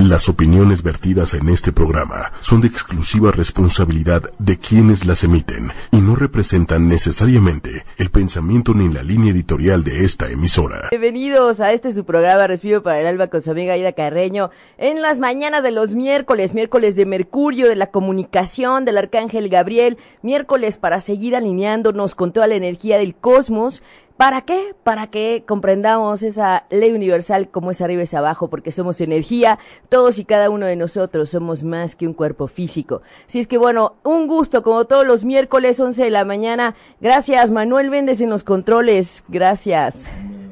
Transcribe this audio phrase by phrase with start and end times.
[0.00, 5.98] Las opiniones vertidas en este programa son de exclusiva responsabilidad de quienes las emiten y
[5.98, 10.88] no representan necesariamente el pensamiento ni la línea editorial de esta emisora.
[10.88, 15.02] Bienvenidos a este su programa Respiro para el Alba con su amiga Aida Carreño en
[15.02, 20.78] las mañanas de los miércoles, miércoles de Mercurio, de la comunicación, del Arcángel Gabriel, miércoles
[20.78, 23.82] para seguir alineándonos con toda la energía del cosmos
[24.20, 24.74] ¿Para qué?
[24.84, 29.58] Para que comprendamos esa ley universal como es arriba es abajo, porque somos energía,
[29.88, 33.00] todos y cada uno de nosotros somos más que un cuerpo físico.
[33.26, 36.74] Así es que bueno, un gusto, como todos los miércoles, 11 de la mañana.
[37.00, 39.24] Gracias, Manuel Véndez en los controles.
[39.28, 40.04] Gracias.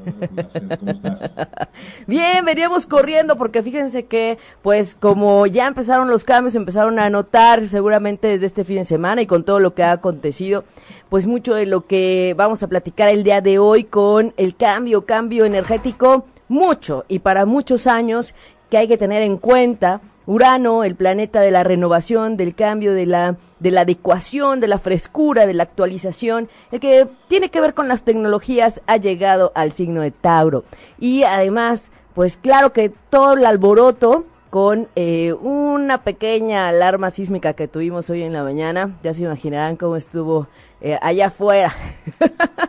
[2.07, 7.67] Bien, veníamos corriendo porque fíjense que, pues, como ya empezaron los cambios, empezaron a notar
[7.67, 10.63] seguramente desde este fin de semana y con todo lo que ha acontecido,
[11.09, 15.05] pues mucho de lo que vamos a platicar el día de hoy con el cambio,
[15.05, 18.35] cambio energético, mucho y para muchos años
[18.69, 23.07] que hay que tener en cuenta Urano, el planeta de la renovación, del cambio, de
[23.07, 27.73] la, de la adecuación, de la frescura, de la actualización, el que tiene que ver
[27.73, 30.65] con las tecnologías, ha llegado al signo de Tauro.
[30.99, 37.67] Y además, pues claro que todo el alboroto con eh, una pequeña alarma sísmica que
[37.67, 40.47] tuvimos hoy en la mañana, ya se imaginarán cómo estuvo
[40.79, 41.73] eh, allá afuera.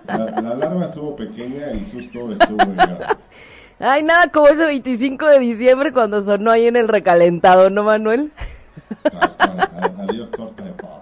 [0.07, 2.57] La, la, alarma estuvo pequeña y el susto estuvo
[3.83, 8.31] Ay, nada como ese 25 de diciembre cuando sonó ahí en el recalentado, ¿no, Manuel?
[10.07, 10.99] Adiós, torta de pavo.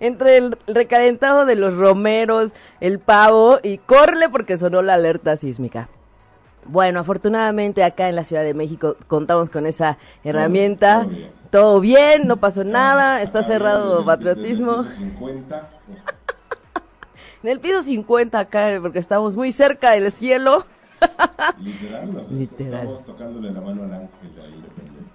[0.00, 5.90] Entre el recalentado de los romeros, el pavo y corre porque sonó la alerta sísmica.
[6.64, 11.06] Bueno, afortunadamente acá en la Ciudad de México contamos con esa herramienta.
[11.50, 14.86] Todo bien, no pasó nada, está cerrado patriotismo.
[17.42, 20.64] En el piso 50 acá, porque estamos muy cerca del cielo.
[21.60, 22.80] Literal, Literal.
[22.80, 24.62] estamos tocándole la mano al ángel ahí.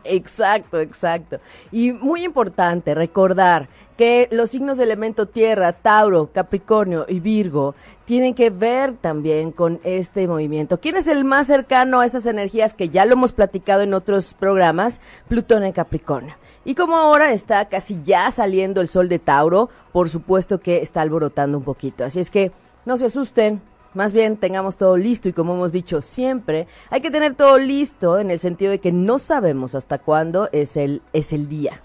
[0.03, 1.39] Exacto, exacto.
[1.71, 8.33] Y muy importante recordar que los signos de elemento tierra, Tauro, Capricornio y Virgo, tienen
[8.33, 10.80] que ver también con este movimiento.
[10.80, 14.33] ¿Quién es el más cercano a esas energías que ya lo hemos platicado en otros
[14.33, 15.02] programas?
[15.27, 16.36] Plutón en Capricornio.
[16.64, 21.02] Y como ahora está casi ya saliendo el sol de Tauro, por supuesto que está
[21.02, 22.05] alborotando un poquito.
[22.05, 22.52] Así es que
[22.86, 23.61] no se asusten,
[23.93, 28.20] más bien tengamos todo listo y como hemos dicho siempre, hay que tener todo listo
[28.20, 31.81] en el sentido de que no sabemos hasta cuándo es el, es el día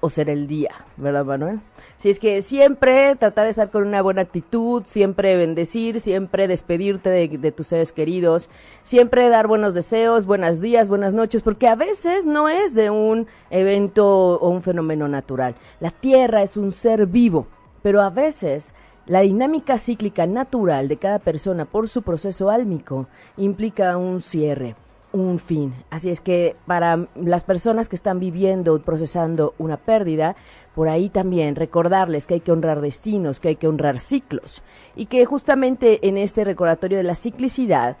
[0.00, 1.60] o será el día, ¿verdad Manuel?
[1.98, 7.10] Si es que siempre tratar de estar con una buena actitud, siempre bendecir, siempre despedirte
[7.10, 8.48] de, de, tus seres queridos,
[8.82, 13.26] siempre dar buenos deseos, buenos días, buenas noches, porque a veces no es de un
[13.50, 14.06] evento
[14.38, 15.54] o un fenómeno natural.
[15.80, 17.46] La Tierra es un ser vivo,
[17.82, 18.74] pero a veces
[19.10, 24.76] la dinámica cíclica natural de cada persona por su proceso álmico implica un cierre,
[25.12, 25.74] un fin.
[25.90, 30.36] Así es que para las personas que están viviendo procesando una pérdida,
[30.76, 34.62] por ahí también recordarles que hay que honrar destinos, que hay que honrar ciclos
[34.94, 37.96] y que justamente en este recordatorio de la ciclicidad,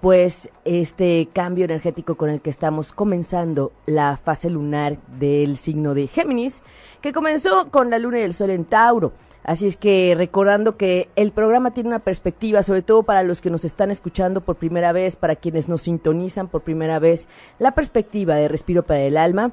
[0.00, 6.06] pues este cambio energético con el que estamos comenzando la fase lunar del signo de
[6.06, 6.62] Géminis,
[7.02, 9.12] que comenzó con la luna y el sol en Tauro
[9.44, 13.50] Así es que recordando que el programa tiene una perspectiva, sobre todo para los que
[13.50, 17.28] nos están escuchando por primera vez, para quienes nos sintonizan por primera vez,
[17.58, 19.52] la perspectiva de Respiro para el Alma,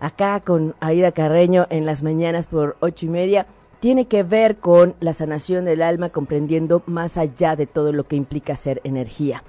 [0.00, 3.46] acá con Aida Carreño en las mañanas por ocho y media,
[3.78, 8.16] tiene que ver con la sanación del alma, comprendiendo más allá de todo lo que
[8.16, 9.44] implica ser energía,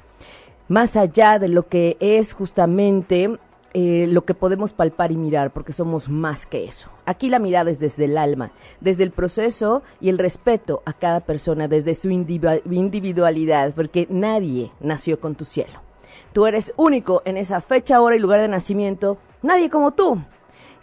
[0.67, 3.39] más allá de lo que es justamente
[3.79, 6.89] eh, lo que podemos palpar y mirar, porque somos más que eso.
[7.05, 8.49] Aquí la mirada es desde el alma,
[8.81, 15.19] desde el proceso y el respeto a cada persona, desde su individualidad, porque nadie nació
[15.19, 15.79] con tu cielo.
[16.33, 20.23] Tú eres único en esa fecha, hora y lugar de nacimiento, nadie como tú.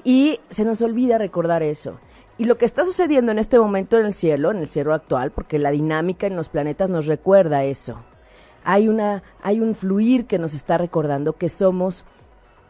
[0.05, 1.99] Y se nos olvida recordar eso.
[2.39, 5.33] Y lo que está sucediendo en este momento en el cielo, en el cielo actual,
[5.33, 7.97] porque la dinámica en los planetas nos recuerda eso.
[8.63, 12.05] Hay una, hay un fluir que nos está recordando que somos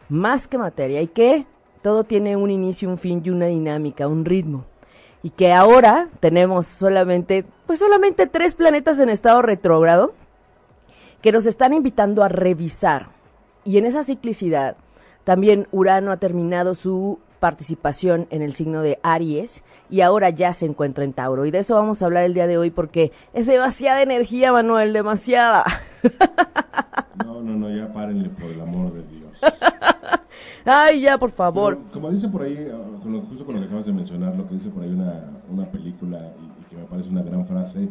[0.09, 1.45] más que materia y que
[1.81, 4.65] todo tiene un inicio, un fin y una dinámica, un ritmo.
[5.23, 10.13] Y que ahora tenemos solamente, pues solamente tres planetas en estado retrógrado
[11.21, 13.09] que nos están invitando a revisar.
[13.63, 14.77] Y en esa ciclicidad,
[15.23, 20.65] también Urano ha terminado su participación en el signo de Aries y ahora ya se
[20.65, 21.45] encuentra en Tauro.
[21.45, 24.93] Y de eso vamos a hablar el día de hoy porque es demasiada energía, Manuel,
[24.93, 25.63] demasiada.
[27.23, 29.14] No, no, no, ya párenle por el amor de Dios.
[30.65, 31.77] Ay, ya, por favor.
[31.77, 34.35] Pero, como dice por ahí, ah, con lo, justo con lo que acabas de mencionar,
[34.35, 37.45] lo que dice por ahí una, una película y, y que me parece una gran
[37.45, 37.89] frase,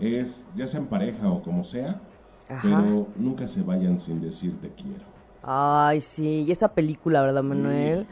[0.00, 2.00] es, ya sea en pareja o como sea,
[2.48, 2.60] Ajá.
[2.62, 5.04] pero nunca se vayan sin decir te quiero.
[5.42, 8.06] Ay, sí, y esa película, ¿verdad, Manuel?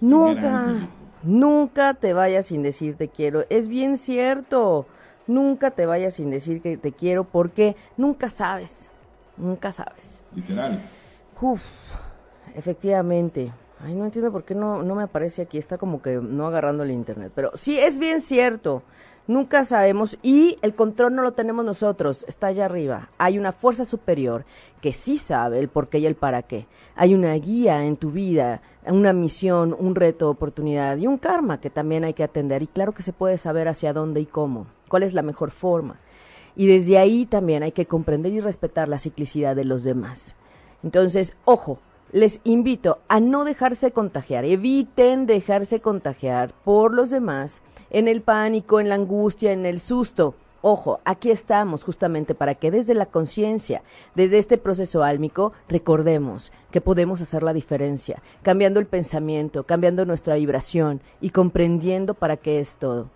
[0.00, 0.88] Nunca,
[1.22, 3.44] nunca te vayas sin decir te quiero.
[3.48, 4.86] Es bien cierto.
[5.26, 8.90] Nunca te vayas sin decir que te quiero porque nunca sabes.
[9.36, 10.20] Nunca sabes.
[10.34, 10.80] Literal.
[11.40, 11.62] Uf,
[12.54, 13.52] efectivamente.
[13.82, 15.58] Ay, no entiendo por qué no, no me aparece aquí.
[15.58, 17.32] Está como que no agarrando el internet.
[17.34, 18.82] Pero sí, es bien cierto.
[19.30, 23.10] Nunca sabemos y el control no lo tenemos nosotros, está allá arriba.
[23.16, 24.44] Hay una fuerza superior
[24.80, 26.66] que sí sabe el por qué y el para qué.
[26.96, 31.70] Hay una guía en tu vida, una misión, un reto, oportunidad y un karma que
[31.70, 32.64] también hay que atender.
[32.64, 36.00] Y claro que se puede saber hacia dónde y cómo, cuál es la mejor forma.
[36.56, 40.34] Y desde ahí también hay que comprender y respetar la ciclicidad de los demás.
[40.82, 41.78] Entonces, ojo,
[42.12, 48.80] les invito a no dejarse contagiar, eviten dejarse contagiar por los demás en el pánico,
[48.80, 50.34] en la angustia, en el susto.
[50.62, 53.82] Ojo, aquí estamos justamente para que desde la conciencia,
[54.14, 60.34] desde este proceso álmico, recordemos que podemos hacer la diferencia, cambiando el pensamiento, cambiando nuestra
[60.34, 63.08] vibración y comprendiendo para qué es todo.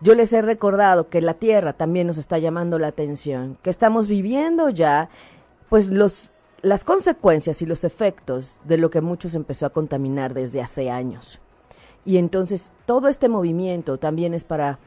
[0.00, 4.08] Yo les he recordado que la Tierra también nos está llamando la atención, que estamos
[4.08, 5.08] viviendo ya
[5.68, 6.33] pues los
[6.64, 11.38] las consecuencias y los efectos de lo que muchos empezó a contaminar desde hace años.
[12.06, 14.78] Y entonces todo este movimiento también es para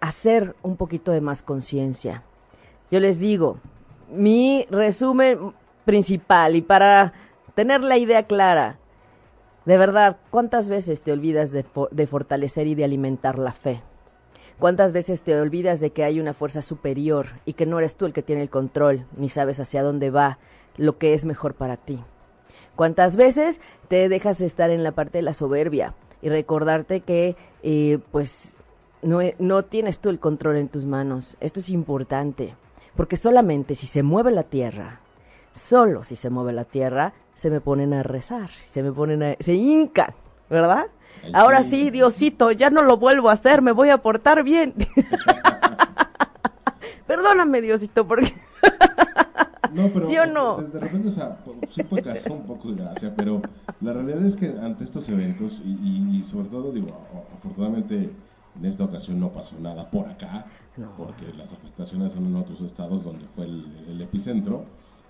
[0.00, 2.22] hacer un poquito de más conciencia.
[2.90, 3.58] Yo les digo,
[4.10, 5.52] mi resumen
[5.84, 7.12] principal y para
[7.54, 8.78] tener la idea clara,
[9.66, 13.82] de verdad, ¿cuántas veces te olvidas de, de, fortalecer y de alimentar la fe?
[14.58, 18.06] ¿Cuántas veces te olvidas de que hay una fuerza superior y que no eres tú
[18.06, 20.38] el que tiene el control, ni sabes hacia dónde va
[20.78, 22.02] lo que es mejor para ti?
[22.74, 25.94] ¿Cuántas veces te dejas estar en la parte de la soberbia?
[26.22, 28.56] y recordarte que eh, pues
[29.02, 31.36] no, no tienes tú el control en tus manos.
[31.40, 32.54] Esto es importante,
[32.96, 35.00] porque solamente si se mueve la tierra,
[35.52, 39.36] solo si se mueve la tierra, se me ponen a rezar, se me ponen a,
[39.40, 40.14] se hincan,
[40.50, 40.86] ¿verdad?
[41.32, 44.74] Ahora sí, Diosito, ya no lo vuelvo a hacer, me voy a portar bien.
[47.06, 48.34] Perdóname, Diosito, porque
[49.72, 50.58] no, pero, ¿Sí o no?
[50.58, 51.38] De, repente, o sea,
[51.74, 53.42] sí puede causar un poco de gracia, pero
[53.80, 56.88] la realidad es que ante estos eventos, y, sobre todo, digo,
[57.36, 58.10] afortunadamente
[58.58, 60.46] en esta ocasión no pasó nada por acá,
[60.96, 64.64] porque las afectaciones son en otros estados donde fue el, epicentro.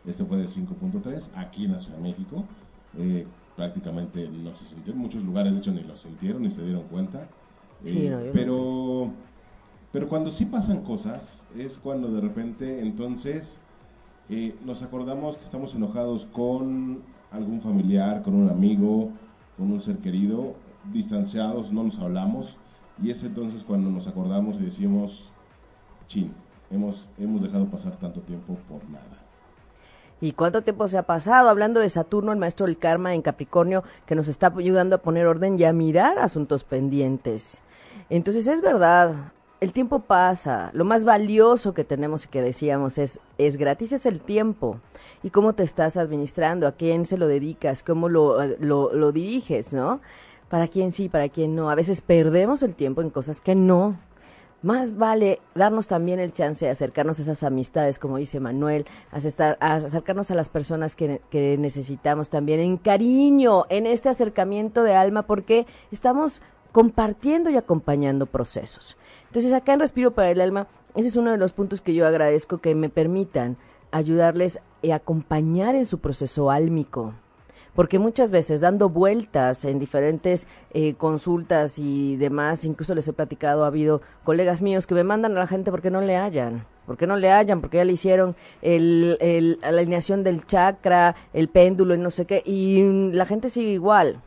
[0.06, 2.44] Este fue de 5.3, aquí en la Ciudad de México.
[2.96, 4.92] Eh, prácticamente no se sintió.
[4.92, 7.26] En muchos lugares, de hecho, ni lo sintieron ni se dieron cuenta.
[7.84, 9.10] Eh, pero,
[9.92, 11.22] pero cuando sí pasan cosas,
[11.56, 13.60] es cuando de repente entonces
[14.28, 19.10] eh, nos acordamos que estamos enojados con algún familiar, con un amigo,
[19.56, 20.54] con un ser querido,
[20.92, 22.46] distanciados, no nos hablamos,
[23.02, 25.30] y es entonces cuando nos acordamos y decimos,
[26.06, 26.32] chin,
[26.70, 29.04] hemos, hemos dejado pasar tanto tiempo por nada.
[30.20, 31.48] ¿Y cuánto tiempo se ha pasado?
[31.48, 35.26] Hablando de Saturno, el maestro del karma en Capricornio, que nos está ayudando a poner
[35.26, 37.62] orden y a mirar asuntos pendientes.
[38.10, 43.20] Entonces es verdad, el tiempo pasa, lo más valioso que tenemos y que decíamos es,
[43.38, 44.78] es gratis, es el tiempo.
[45.22, 50.00] Y cómo te estás administrando, a quién se lo dedicas, cómo lo, lo, diriges, ¿no?
[50.48, 51.70] Para quién sí, para quién no.
[51.70, 53.98] A veces perdemos el tiempo en cosas que no.
[54.62, 59.16] Más vale darnos también el chance de acercarnos a esas amistades, como dice Manuel, a,
[59.60, 64.94] a acercarnos a las personas que, que necesitamos también en cariño, en este acercamiento de
[64.94, 68.96] alma, porque estamos compartiendo y acompañando procesos.
[69.28, 72.06] Entonces, acá en Respiro para el Alma, ese es uno de los puntos que yo
[72.06, 73.56] agradezco que me permitan
[73.90, 77.14] ayudarles y acompañar en su proceso álmico.
[77.74, 83.62] Porque muchas veces dando vueltas en diferentes eh, consultas y demás, incluso les he platicado,
[83.62, 86.64] ha habido colegas míos que me mandan a la gente porque no le hallan.
[86.86, 87.60] porque no le hallan?
[87.60, 92.42] Porque ya le hicieron el, la alineación del chakra, el péndulo y no sé qué,
[92.44, 94.22] y la gente sigue igual.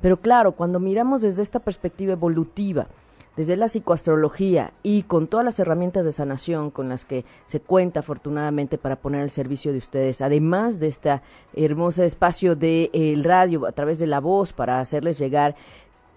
[0.00, 2.86] Pero claro, cuando miramos desde esta perspectiva evolutiva,
[3.36, 8.00] desde la psicoastrología y con todas las herramientas de sanación con las que se cuenta
[8.00, 11.20] afortunadamente para poner al servicio de ustedes, además de este
[11.54, 15.54] hermoso espacio del el radio a través de la voz para hacerles llegar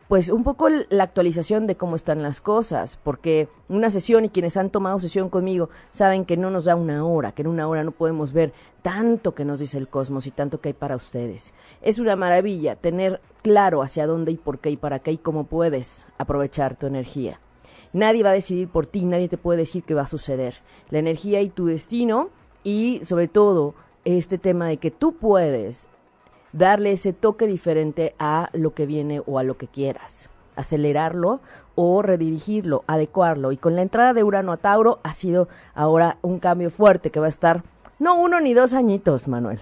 [0.07, 4.55] pues un poco la actualización de cómo están las cosas, porque una sesión y quienes
[4.55, 7.83] han tomado sesión conmigo saben que no nos da una hora, que en una hora
[7.83, 11.53] no podemos ver tanto que nos dice el cosmos y tanto que hay para ustedes.
[11.81, 15.45] Es una maravilla tener claro hacia dónde y por qué y para qué y cómo
[15.45, 17.39] puedes aprovechar tu energía.
[17.91, 20.55] Nadie va a decidir por ti, nadie te puede decir qué va a suceder.
[20.89, 22.29] La energía y tu destino
[22.63, 25.87] y sobre todo este tema de que tú puedes
[26.55, 31.41] darle ese toque diferente a lo que viene o a lo que quieras, acelerarlo
[31.75, 33.51] o redirigirlo, adecuarlo.
[33.51, 37.19] Y con la entrada de Urano a Tauro ha sido ahora un cambio fuerte que
[37.19, 37.63] va a estar
[37.99, 39.59] no uno ni dos añitos, Manuel.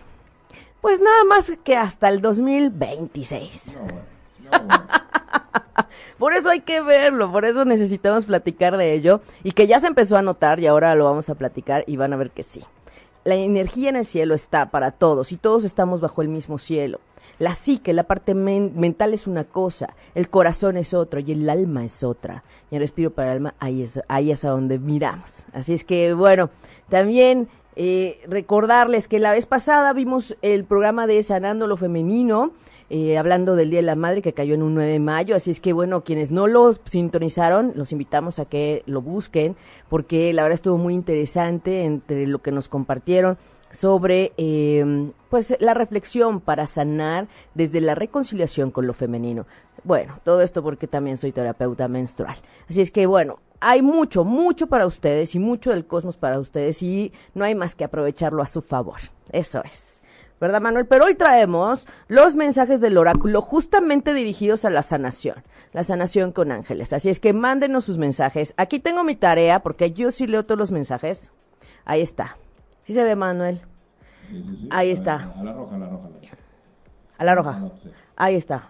[0.81, 3.77] pues nada más que hasta el 2026.
[6.19, 9.87] por eso hay que verlo, por eso necesitamos platicar de ello y que ya se
[9.87, 12.61] empezó a notar y ahora lo vamos a platicar y van a ver que sí.
[13.23, 16.99] La energía en el cielo está para todos y todos estamos bajo el mismo cielo.
[17.39, 21.85] La psique, la parte mental es una cosa, el corazón es otro y el alma
[21.85, 22.43] es otra.
[22.69, 25.45] Y el respiro para el alma, ahí es, ahí es a donde miramos.
[25.53, 26.49] Así es que, bueno,
[26.89, 32.51] también eh, recordarles que la vez pasada vimos el programa de Sanando lo Femenino,
[32.89, 35.35] eh, hablando del Día de la Madre que cayó en un 9 de mayo.
[35.35, 39.55] Así es que, bueno, quienes no lo sintonizaron, los invitamos a que lo busquen,
[39.89, 43.37] porque la verdad estuvo muy interesante entre lo que nos compartieron
[43.73, 49.45] sobre eh, pues la reflexión para sanar desde la reconciliación con lo femenino.
[49.83, 52.37] Bueno, todo esto porque también soy terapeuta menstrual.
[52.69, 56.81] Así es que bueno, hay mucho, mucho para ustedes y mucho del cosmos para ustedes
[56.83, 58.99] y no hay más que aprovecharlo a su favor.
[59.31, 59.92] Eso es.
[60.43, 60.85] ¿Verdad, Manuel?
[60.87, 66.51] Pero hoy traemos los mensajes del oráculo justamente dirigidos a la sanación, la sanación con
[66.51, 66.91] ángeles.
[66.91, 68.53] Así es que mándenos sus mensajes.
[68.57, 71.31] Aquí tengo mi tarea porque yo sí leo todos los mensajes.
[71.85, 72.35] Ahí está.
[72.83, 73.61] ¿Sí se ve, Manuel?
[74.69, 75.31] Ahí está.
[75.33, 76.09] A la roja, a la roja.
[77.19, 77.71] A la roja.
[78.17, 78.69] Ahí está.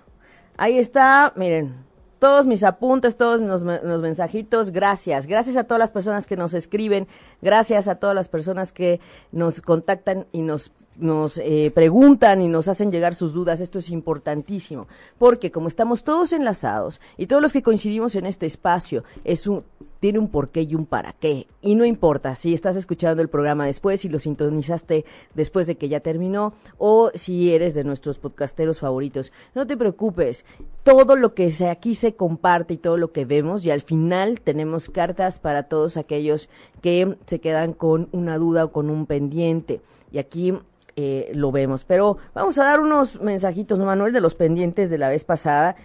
[0.55, 1.73] Ahí está, miren,
[2.19, 5.25] todos mis apuntes, todos los, los, mensajitos, gracias.
[5.25, 7.07] Gracias a todas las personas que nos escriben,
[7.41, 8.99] gracias a todas las personas que
[9.31, 13.89] nos contactan y nos nos eh, preguntan y nos hacen llegar sus dudas, esto es
[13.89, 19.47] importantísimo, porque como estamos todos enlazados y todos los que coincidimos en este espacio, es
[19.47, 19.63] un,
[19.99, 21.47] tiene un porqué y un para qué.
[21.61, 25.87] Y no importa si estás escuchando el programa después, si lo sintonizaste después de que
[25.87, 29.31] ya terminó, o si eres de nuestros podcasteros favoritos.
[29.55, 30.43] No te preocupes,
[30.83, 34.89] todo lo que aquí se comparte y todo lo que vemos, y al final tenemos
[34.89, 36.49] cartas para todos aquellos
[36.81, 39.79] que se quedan con una duda o con un pendiente.
[40.11, 40.53] Y aquí
[40.95, 41.83] eh, lo vemos.
[41.83, 45.75] Pero vamos a dar unos mensajitos, ¿no, Manuel, de los pendientes de la vez pasada.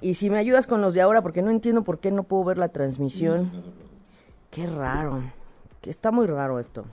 [0.00, 2.44] Y si me ayudas con los de ahora, porque no entiendo por qué no puedo
[2.44, 3.50] ver la transmisión.
[4.50, 5.22] Qué raro.
[5.80, 6.84] Que está muy raro esto.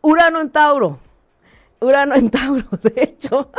[0.00, 0.98] Urano en Tauro.
[1.80, 3.50] Urano en Tauro, de hecho.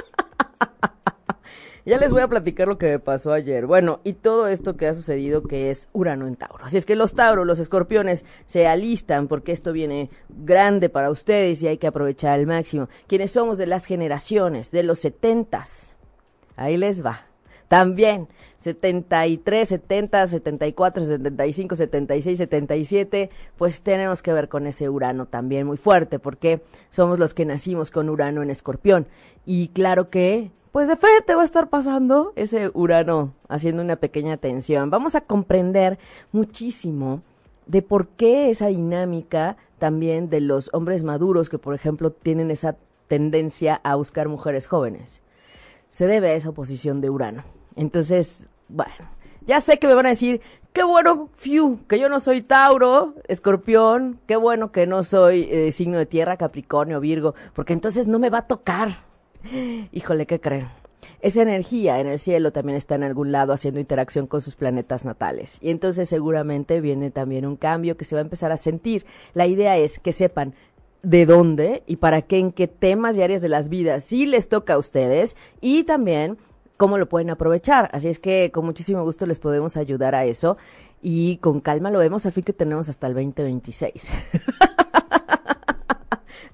[1.85, 3.67] Ya les voy a platicar lo que me pasó ayer.
[3.67, 6.65] Bueno, y todo esto que ha sucedido que es Urano en Tauro.
[6.65, 11.61] Así es que los Tauros, los escorpiones, se alistan porque esto viene grande para ustedes
[11.61, 12.89] y hay que aprovechar al máximo.
[13.05, 15.93] Quienes somos de las generaciones, de los setentas.
[16.55, 17.27] Ahí les va.
[17.67, 18.29] También
[18.65, 25.77] 73, 70, 74, 75, 76, 77, pues tenemos que ver con ese Urano también muy
[25.77, 29.05] fuerte, porque somos los que nacimos con Urano en Escorpión.
[29.45, 34.37] Y claro que pues de frente va a estar pasando ese Urano haciendo una pequeña
[34.37, 34.89] tensión.
[34.89, 35.99] Vamos a comprender
[36.31, 37.21] muchísimo
[37.67, 42.77] de por qué esa dinámica también de los hombres maduros que, por ejemplo, tienen esa
[43.07, 45.21] tendencia a buscar mujeres jóvenes.
[45.87, 47.43] Se debe a esa oposición de Urano.
[47.75, 48.93] Entonces, bueno,
[49.45, 50.41] ya sé que me van a decir,
[50.73, 55.71] qué bueno, fiu, que yo no soy Tauro, Escorpión, qué bueno que no soy eh,
[55.71, 59.05] signo de tierra, Capricornio, Virgo, porque entonces no me va a tocar
[59.91, 60.67] Híjole, ¿qué creen?
[61.21, 65.05] Esa energía en el cielo también está en algún lado haciendo interacción con sus planetas
[65.05, 65.57] natales.
[65.61, 69.05] Y entonces seguramente viene también un cambio que se va a empezar a sentir.
[69.33, 70.53] La idea es que sepan
[71.03, 74.49] de dónde y para qué, en qué temas y áreas de las vidas sí les
[74.49, 76.37] toca a ustedes y también
[76.77, 77.89] cómo lo pueden aprovechar.
[77.93, 80.57] Así es que con muchísimo gusto les podemos ayudar a eso
[81.01, 84.09] y con calma lo vemos, al fin que tenemos hasta el 2026.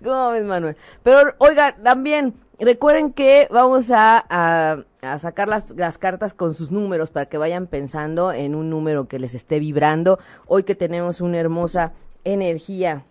[0.04, 0.75] ¿Cómo ves, Manuel?
[1.04, 4.84] Pero, oiga, también recuerden que vamos a,
[5.20, 9.20] sacar las, las, cartas con sus números para que vayan pensando en un número que
[9.20, 10.18] les esté vibrando.
[10.48, 13.06] Hoy que tenemos una hermosa energía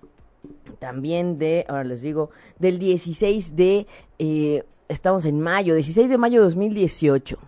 [0.78, 3.86] también de, ahora les digo, del 16 de,
[4.18, 7.38] eh, estamos en mayo, 16 de mayo de 2018.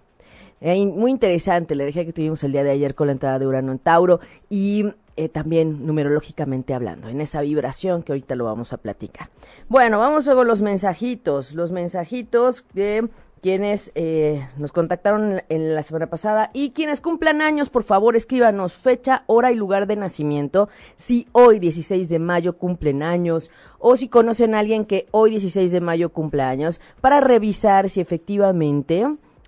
[0.61, 3.46] Eh, muy interesante la energía que tuvimos el día de ayer con la entrada de
[3.46, 4.84] Urano en Tauro y
[5.16, 9.28] eh, también numerológicamente hablando, en esa vibración que ahorita lo vamos a platicar.
[9.68, 13.08] Bueno, vamos luego los mensajitos, los mensajitos de
[13.42, 18.76] quienes eh, nos contactaron en la semana pasada y quienes cumplan años, por favor, escríbanos
[18.76, 20.68] fecha, hora y lugar de nacimiento.
[20.94, 25.72] Si hoy 16 de mayo cumplen años o si conocen a alguien que hoy 16
[25.72, 29.06] de mayo cumple años, para revisar si efectivamente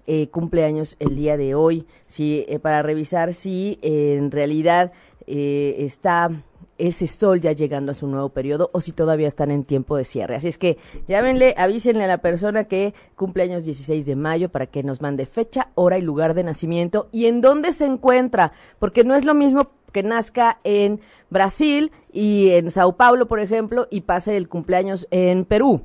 [0.08, 4.92] eh, cumple años el día de hoy, si, para revisar si en realidad
[5.28, 6.30] eh, está
[6.78, 10.04] ese sol ya llegando a su nuevo periodo o si todavía están en tiempo de
[10.04, 10.36] cierre.
[10.36, 14.66] Así es que llámenle, avísenle a la persona que cumple años 16 de mayo para
[14.66, 19.04] que nos mande fecha, hora y lugar de nacimiento y en dónde se encuentra, porque
[19.04, 21.00] no es lo mismo que nazca en
[21.30, 25.82] Brasil y en Sao Paulo, por ejemplo, y pase el cumpleaños en Perú.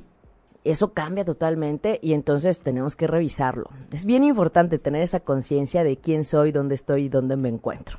[0.64, 3.70] eso cambia totalmente y entonces tenemos que revisarlo.
[3.92, 7.98] Es bien importante tener esa conciencia de quién soy, dónde estoy y dónde me encuentro.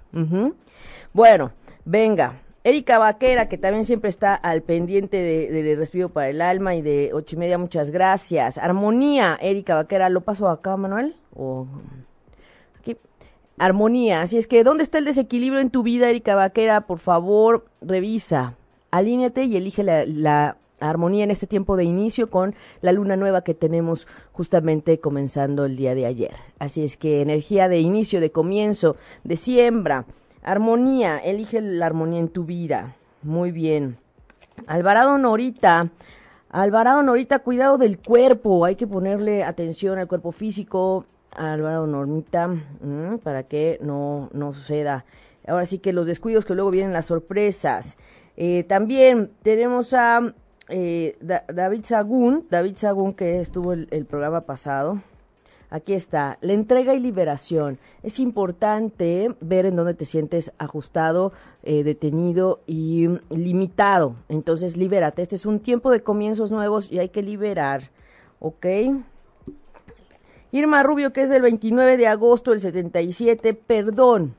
[1.13, 1.51] Bueno,
[1.85, 2.41] venga.
[2.63, 6.81] Erika Vaquera, que también siempre está al pendiente del de, respiro para el alma y
[6.81, 8.57] de ocho y media, muchas gracias.
[8.59, 11.15] Armonía, Erika Vaquera, ¿lo paso acá, Manuel?
[11.35, 11.67] O
[12.79, 12.97] aquí.
[13.57, 16.81] Armonía, así es que, ¿dónde está el desequilibrio en tu vida, Erika Vaquera?
[16.81, 18.55] Por favor, revisa,
[18.91, 23.53] alíñate y elige la armonía en este tiempo de inicio con la luna nueva que
[23.53, 26.35] tenemos justamente comenzando el día de ayer.
[26.59, 30.05] Así es que energía de inicio, de comienzo, de siembra,
[30.43, 32.95] armonía, elige la armonía en tu vida.
[33.23, 33.97] Muy bien.
[34.67, 35.89] Alvarado Norita,
[36.49, 41.05] Alvarado Norita, cuidado del cuerpo, hay que ponerle atención al cuerpo físico.
[41.31, 45.05] Alvarado Normita, mm, para que no, no suceda.
[45.47, 47.97] Ahora sí que los descuidos que luego vienen las sorpresas.
[48.35, 50.33] Eh, también tenemos a
[50.67, 55.01] eh, David Sagún, David Sagún que estuvo el, el, programa pasado.
[55.73, 57.79] Aquí está, la entrega y liberación.
[58.03, 61.31] Es importante ver en dónde te sientes ajustado,
[61.63, 64.15] eh, detenido y limitado.
[64.27, 65.21] Entonces, libérate.
[65.21, 67.89] Este es un tiempo de comienzos nuevos y hay que liberar.
[68.39, 68.65] ¿Ok?
[70.51, 74.35] Irma Rubio, que es del 29 de agosto del 77, perdón.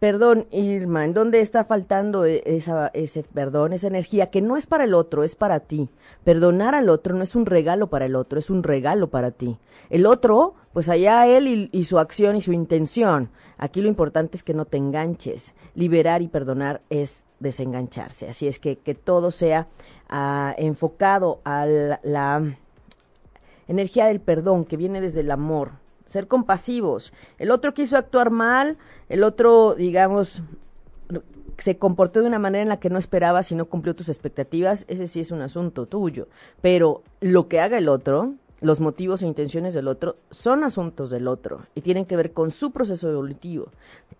[0.00, 4.66] Perdón, Irma, ¿en dónde está faltando e, esa, ese perdón, esa energía que no es
[4.66, 5.90] para el otro, es para ti?
[6.24, 9.58] Perdonar al otro no es un regalo para el otro, es un regalo para ti.
[9.90, 13.28] El otro, pues allá él y, su acción y su intención.
[13.58, 15.52] Aquí lo importante es que no te enganches.
[15.74, 18.26] Liberar y perdonar es desengancharse.
[18.26, 19.68] Así es que que todo sea
[20.08, 22.56] ah, enfocado a la
[23.68, 25.72] energía del perdón que viene desde el amor,
[26.06, 27.12] ser compasivos.
[27.38, 28.78] El otro quiso actuar mal,
[29.10, 30.42] el otro, digamos,
[31.58, 34.84] se comportó de una manera en la que no esperabas y no cumplió tus expectativas,
[34.86, 36.28] ese sí es un asunto tuyo.
[36.62, 41.26] Pero lo que haga el otro, los motivos o intenciones del otro, son asuntos del
[41.26, 43.66] otro y tienen que ver con su proceso evolutivo.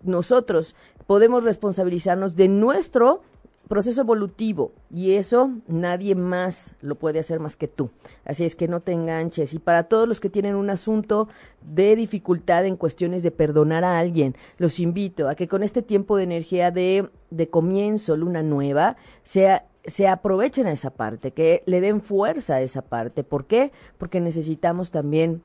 [0.02, 0.74] Nosotros
[1.06, 3.22] podemos responsabilizarnos de nuestro
[3.70, 7.90] proceso evolutivo y eso nadie más lo puede hacer más que tú.
[8.24, 9.54] Así es que no te enganches.
[9.54, 11.28] Y para todos los que tienen un asunto
[11.62, 16.16] de dificultad en cuestiones de perdonar a alguien, los invito a que con este tiempo
[16.16, 21.80] de energía de, de comienzo, luna nueva, sea se aprovechen a esa parte, que le
[21.80, 23.24] den fuerza a esa parte.
[23.24, 23.72] ¿Por qué?
[23.96, 25.42] Porque necesitamos también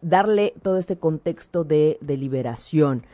[0.00, 3.04] darle todo este contexto de, de liberación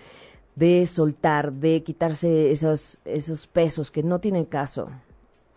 [0.57, 4.89] de soltar, de quitarse esos, esos pesos que no tienen caso.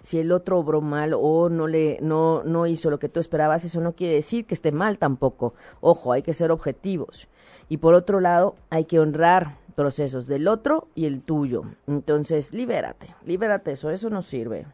[0.01, 3.65] Si el otro obró mal o no le no no hizo lo que tú esperabas,
[3.65, 5.53] eso no quiere decir que esté mal tampoco.
[5.81, 7.27] Ojo, hay que ser objetivos.
[7.69, 11.63] Y por otro lado, hay que honrar procesos del otro y el tuyo.
[11.88, 14.65] Entonces, libérate, libérate eso, eso no sirve.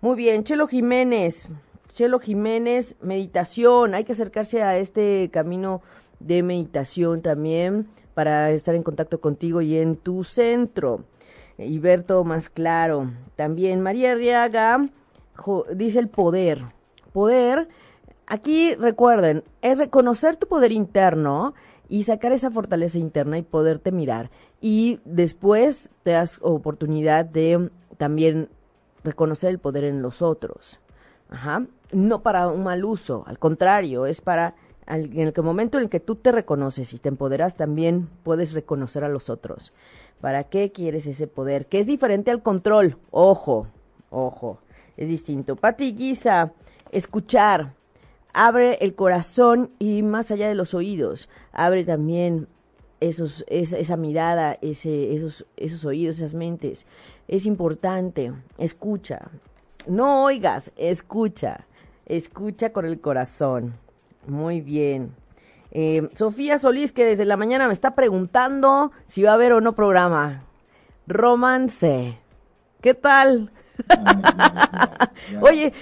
[0.00, 1.48] Muy bien, Chelo Jiménez,
[1.92, 5.82] Chelo Jiménez, meditación, hay que acercarse a este camino
[6.18, 7.88] de meditación también
[8.20, 11.04] para estar en contacto contigo y en tu centro
[11.56, 13.10] y ver todo más claro.
[13.34, 14.90] También María Arriaga
[15.74, 16.62] dice el poder.
[17.14, 17.68] Poder,
[18.26, 21.54] aquí recuerden, es reconocer tu poder interno
[21.88, 24.30] y sacar esa fortaleza interna y poderte mirar.
[24.60, 28.50] Y después te das oportunidad de también
[29.02, 30.78] reconocer el poder en los otros.
[31.30, 31.64] Ajá.
[31.90, 34.56] No para un mal uso, al contrario, es para
[34.96, 39.04] en el momento en el que tú te reconoces y te empoderas, también puedes reconocer
[39.04, 39.72] a los otros.
[40.20, 41.66] ¿Para qué quieres ese poder?
[41.66, 42.98] Que es diferente al control.
[43.10, 43.68] Ojo,
[44.10, 44.58] ojo,
[44.96, 45.56] es distinto.
[45.56, 46.52] Pati Guisa,
[46.92, 47.74] escuchar.
[48.32, 51.28] Abre el corazón y más allá de los oídos.
[51.52, 52.46] Abre también
[53.00, 56.86] esos, esa, mirada, esos, esos oídos, esas mentes.
[57.28, 58.32] Es importante.
[58.58, 59.30] Escucha.
[59.86, 61.66] No oigas, escucha.
[62.06, 63.74] Escucha con el corazón.
[64.26, 65.14] Muy bien.
[65.72, 69.60] Eh, Sofía Solís, que desde la mañana me está preguntando si va a haber o
[69.60, 70.44] no programa.
[71.06, 72.18] Romance.
[72.80, 73.50] ¿Qué tal?
[75.40, 75.72] Oye,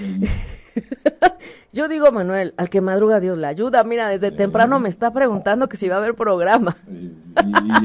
[1.73, 3.85] yo digo, Manuel, al que madruga Dios la ayuda.
[3.85, 6.77] Mira, desde temprano me está preguntando que si va a haber programa.
[6.89, 7.13] Y,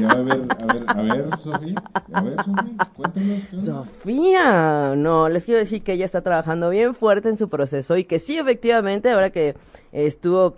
[0.00, 3.64] y, a ver, a ver, a ver, Sofía, a ver, Sofía, cuéntanos.
[3.64, 8.04] Sofía, no, les quiero decir que ella está trabajando bien fuerte en su proceso y
[8.04, 9.54] que sí, efectivamente, ahora que
[9.92, 10.56] estuvo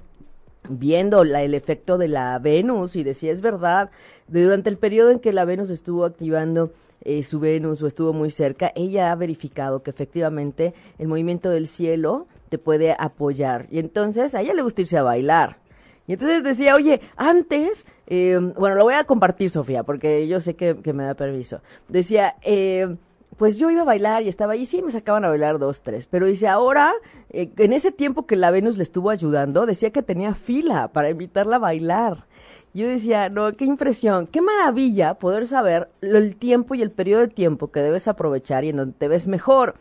[0.69, 3.91] viendo la, el efecto de la Venus y decía, es verdad,
[4.29, 8.31] durante el periodo en que la Venus estuvo activando eh, su Venus o estuvo muy
[8.31, 13.67] cerca, ella ha verificado que efectivamente el movimiento del cielo te puede apoyar.
[13.71, 15.59] Y entonces a ella le gusta irse a bailar.
[16.07, 20.55] Y entonces decía, oye, antes, eh, bueno, lo voy a compartir, Sofía, porque yo sé
[20.55, 21.61] que, me da permiso.
[21.89, 22.97] Decía, eh,
[23.37, 26.07] pues yo iba a bailar y estaba ahí, sí, me sacaban a bailar dos, tres,
[26.07, 26.95] pero dice, ahora,
[27.31, 31.11] eh, en ese tiempo que la Venus le estuvo ayudando, decía que tenía fila para
[31.11, 32.25] invitarla a bailar.
[32.73, 37.29] Yo decía, no, qué impresión, qué maravilla poder saber el tiempo y el periodo de
[37.29, 39.77] tiempo que debes aprovechar y en donde te ves mejor.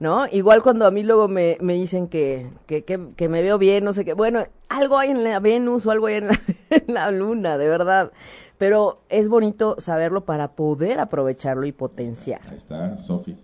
[0.00, 0.26] ¿No?
[0.30, 3.92] Igual cuando a mí luego me, me dicen que, que, que, me veo bien, no
[3.92, 7.10] sé qué, bueno, algo hay en la Venus o algo hay en la, en la
[7.10, 8.12] Luna, de verdad
[8.58, 12.40] pero es bonito saberlo para poder aprovecharlo y potenciar.
[12.48, 13.36] Ahí está, Sofi.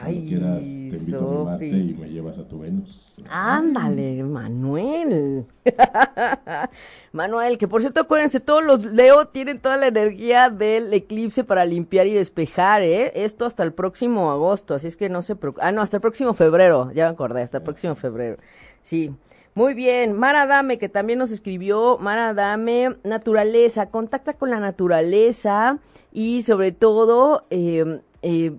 [0.00, 3.00] Ay, quieras, te invito a mi y me llevas a tu Venus.
[3.28, 5.46] Ándale, Manuel.
[7.12, 11.64] Manuel, que por cierto, acuérdense, todos los Leo tienen toda la energía del eclipse para
[11.64, 13.12] limpiar y despejar, ¿eh?
[13.14, 15.66] Esto hasta el próximo agosto, así es que no se preocupen.
[15.66, 18.36] Ah, no, hasta el próximo febrero, ya me acordé, hasta el próximo febrero.
[18.82, 19.12] Sí.
[19.54, 25.78] Muy bien, Mara Dame, que también nos escribió, Mara Dame, naturaleza, contacta con la naturaleza
[26.12, 28.56] y sobre todo, eh, eh,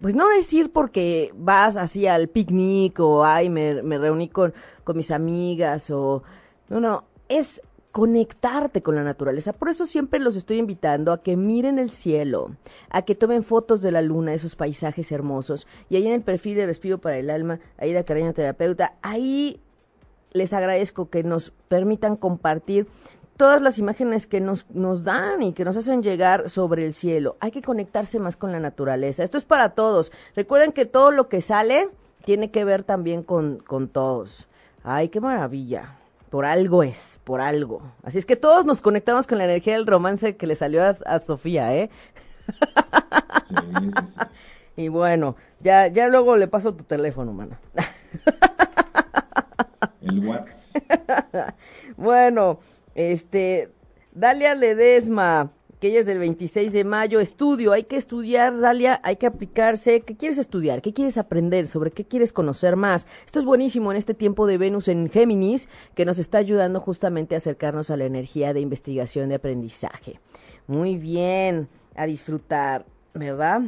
[0.00, 4.52] pues no decir porque vas así al picnic o ay, me, me reuní con,
[4.84, 6.22] con mis amigas o,
[6.68, 7.62] no, no, es
[7.96, 9.54] conectarte con la naturaleza.
[9.54, 12.50] Por eso siempre los estoy invitando a que miren el cielo,
[12.90, 15.66] a que tomen fotos de la luna, esos paisajes hermosos.
[15.88, 19.62] Y ahí en el perfil de Respiro para el Alma, ahí de Cariño Terapeuta, ahí
[20.32, 22.86] les agradezco que nos permitan compartir
[23.36, 27.36] todas las imágenes que nos, nos dan y que nos hacen llegar sobre el cielo.
[27.40, 29.22] Hay que conectarse más con la naturaleza.
[29.22, 30.12] Esto es para todos.
[30.34, 31.88] Recuerden que todo lo que sale
[32.24, 34.48] tiene que ver también con, con todos.
[34.82, 35.96] Ay, qué maravilla.
[36.30, 37.82] Por algo es, por algo.
[38.02, 41.18] Así es que todos nos conectamos con la energía del romance que le salió a,
[41.20, 41.90] Sofía, ¿eh?
[44.78, 47.58] Y bueno, ya, ya luego le paso tu teléfono, mana.
[51.96, 52.58] bueno,
[52.96, 53.68] este,
[54.12, 59.16] Dalia Ledesma, que ella es del 26 de mayo, estudio, hay que estudiar, Dalia, hay
[59.16, 60.00] que aplicarse.
[60.00, 60.80] ¿Qué quieres estudiar?
[60.80, 61.68] ¿Qué quieres aprender?
[61.68, 63.06] ¿Sobre qué quieres conocer más?
[63.26, 67.34] Esto es buenísimo en este tiempo de Venus en Géminis, que nos está ayudando justamente
[67.34, 70.18] a acercarnos a la energía de investigación, de aprendizaje.
[70.66, 73.60] Muy bien, a disfrutar, ¿verdad?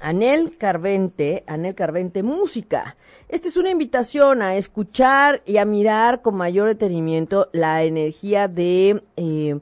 [0.00, 2.96] Anel Carvente, Anel Carvente Música.
[3.28, 9.02] Esta es una invitación a escuchar y a mirar con mayor detenimiento la energía de
[9.16, 9.58] eh,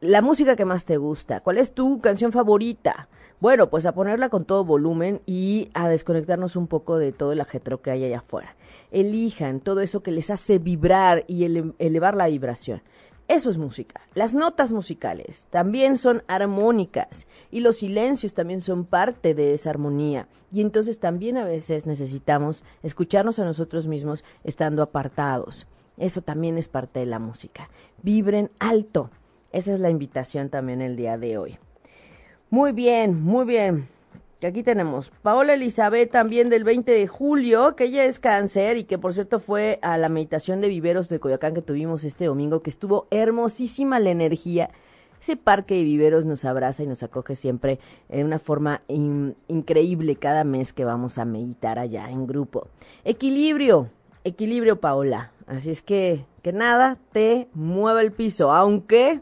[0.00, 1.40] la música que más te gusta.
[1.40, 3.08] ¿Cuál es tu canción favorita?
[3.40, 7.40] Bueno, pues a ponerla con todo volumen y a desconectarnos un poco de todo el
[7.40, 8.54] ajetro que hay allá afuera.
[8.90, 11.44] Elijan todo eso que les hace vibrar y
[11.78, 12.82] elevar la vibración.
[13.30, 14.00] Eso es música.
[14.14, 20.26] Las notas musicales también son armónicas y los silencios también son parte de esa armonía.
[20.50, 25.68] Y entonces también a veces necesitamos escucharnos a nosotros mismos estando apartados.
[25.96, 27.70] Eso también es parte de la música.
[28.02, 29.10] Vibren alto.
[29.52, 31.56] Esa es la invitación también el día de hoy.
[32.50, 33.99] Muy bien, muy bien
[34.40, 38.84] que aquí tenemos Paola Elizabeth también del 20 de julio, que ella es cáncer y
[38.84, 42.62] que por cierto fue a la meditación de viveros de Coyoacán que tuvimos este domingo,
[42.62, 44.70] que estuvo hermosísima la energía.
[45.20, 50.44] Ese parque de viveros nos abraza y nos acoge siempre en una forma increíble cada
[50.44, 52.68] mes que vamos a meditar allá en grupo.
[53.04, 53.90] Equilibrio,
[54.24, 55.32] equilibrio Paola.
[55.46, 59.20] Así es que que nada te mueva el piso, aunque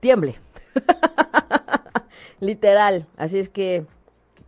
[0.00, 0.36] tiemble.
[2.40, 3.06] Literal.
[3.16, 3.86] Así es que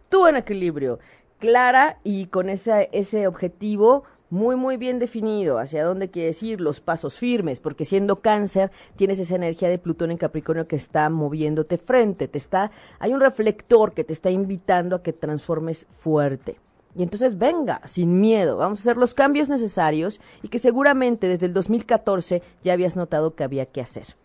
[0.09, 0.99] tú en equilibrio,
[1.39, 6.81] clara y con ese, ese objetivo muy, muy bien definido, hacia dónde quieres ir, los
[6.81, 11.79] pasos firmes, porque siendo cáncer tienes esa energía de Plutón en Capricornio que está moviéndote
[11.79, 16.59] frente, te está, hay un reflector que te está invitando a que transformes fuerte.
[16.95, 21.47] Y entonces venga, sin miedo, vamos a hacer los cambios necesarios y que seguramente desde
[21.47, 24.17] el 2014 ya habías notado que había que hacer.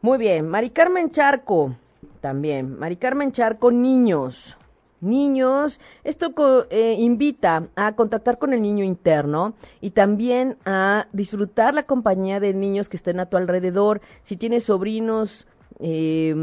[0.00, 1.76] Muy bien, Mari Carmen Charco,
[2.20, 4.56] también, Mari Carmen Charco, niños,
[5.00, 5.80] niños.
[6.04, 6.32] Esto
[6.70, 12.54] eh, invita a contactar con el niño interno y también a disfrutar la compañía de
[12.54, 14.00] niños que estén a tu alrededor.
[14.22, 15.46] Si tienes sobrinos,
[15.80, 16.34] eh,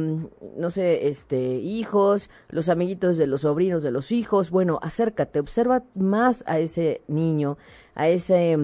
[0.58, 5.84] no sé, este, hijos, los amiguitos de los sobrinos de los hijos, bueno, acércate, observa
[5.94, 7.58] más a ese niño,
[7.96, 8.58] a ese,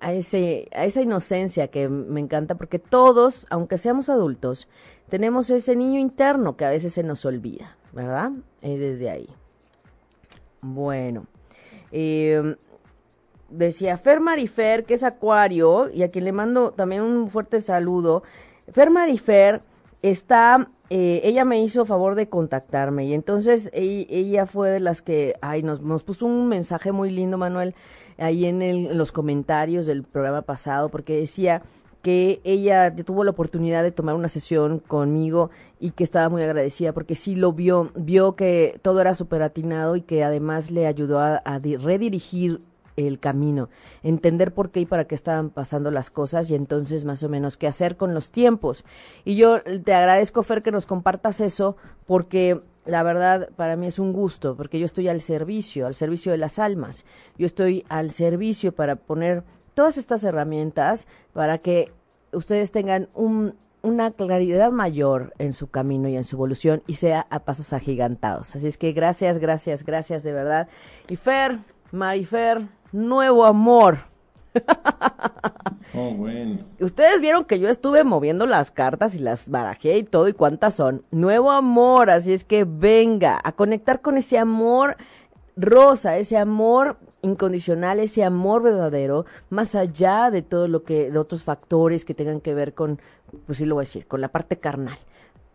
[0.00, 4.68] a ese, a esa inocencia que me encanta, porque todos, aunque seamos adultos,
[5.08, 7.76] tenemos ese niño interno que a veces se nos olvida.
[7.92, 8.32] ¿Verdad?
[8.60, 9.28] Es desde ahí.
[10.60, 11.26] Bueno,
[11.90, 12.56] em,
[13.50, 18.22] decía Fer Marifer, que es Acuario, y a quien le mando también un fuerte saludo.
[18.72, 19.60] Fer Marifer
[20.02, 25.34] está, eh, ella me hizo favor de contactarme, y entonces ella, fue de las que,
[25.40, 27.74] ay, nos, nos puso un mensaje muy lindo, Manuel,
[28.18, 31.62] ahí en, en los comentarios del programa pasado, porque decía
[32.02, 36.92] que ella tuvo la oportunidad de tomar una sesión conmigo y que estaba muy agradecida
[36.92, 41.20] porque sí lo vio, vio que todo era súper atinado y que además le ayudó
[41.20, 42.60] a, redirigir
[42.96, 43.70] el camino,
[44.02, 47.56] entender por qué y para qué estaban pasando las cosas y entonces más o menos
[47.56, 48.84] qué hacer con los tiempos.
[49.24, 53.98] Y yo te agradezco, Fer, que nos compartas eso porque la verdad para mí es
[53.98, 57.06] un gusto, porque yo estoy al servicio, al servicio de las almas.
[57.38, 61.92] Yo estoy al servicio para poner todas estas herramientas para que
[62.32, 67.26] ustedes tengan un, una claridad mayor en su camino y en su evolución y sea
[67.30, 68.54] a pasos agigantados.
[68.54, 70.68] Así es que gracias, gracias, gracias de verdad.
[71.08, 71.58] Y Fer,
[71.90, 73.98] Marifer, nuevo amor.
[75.94, 76.60] Oh, bueno.
[76.80, 80.74] Ustedes vieron que yo estuve moviendo las cartas y las barajé y todo y cuántas
[80.74, 81.04] son.
[81.10, 84.96] Nuevo amor, así es que venga a conectar con ese amor
[85.56, 91.44] rosa, ese amor incondicional, ese amor verdadero, más allá de todo lo que, de otros
[91.44, 93.00] factores que tengan que ver con,
[93.46, 94.98] pues sí lo voy a decir, con la parte carnal.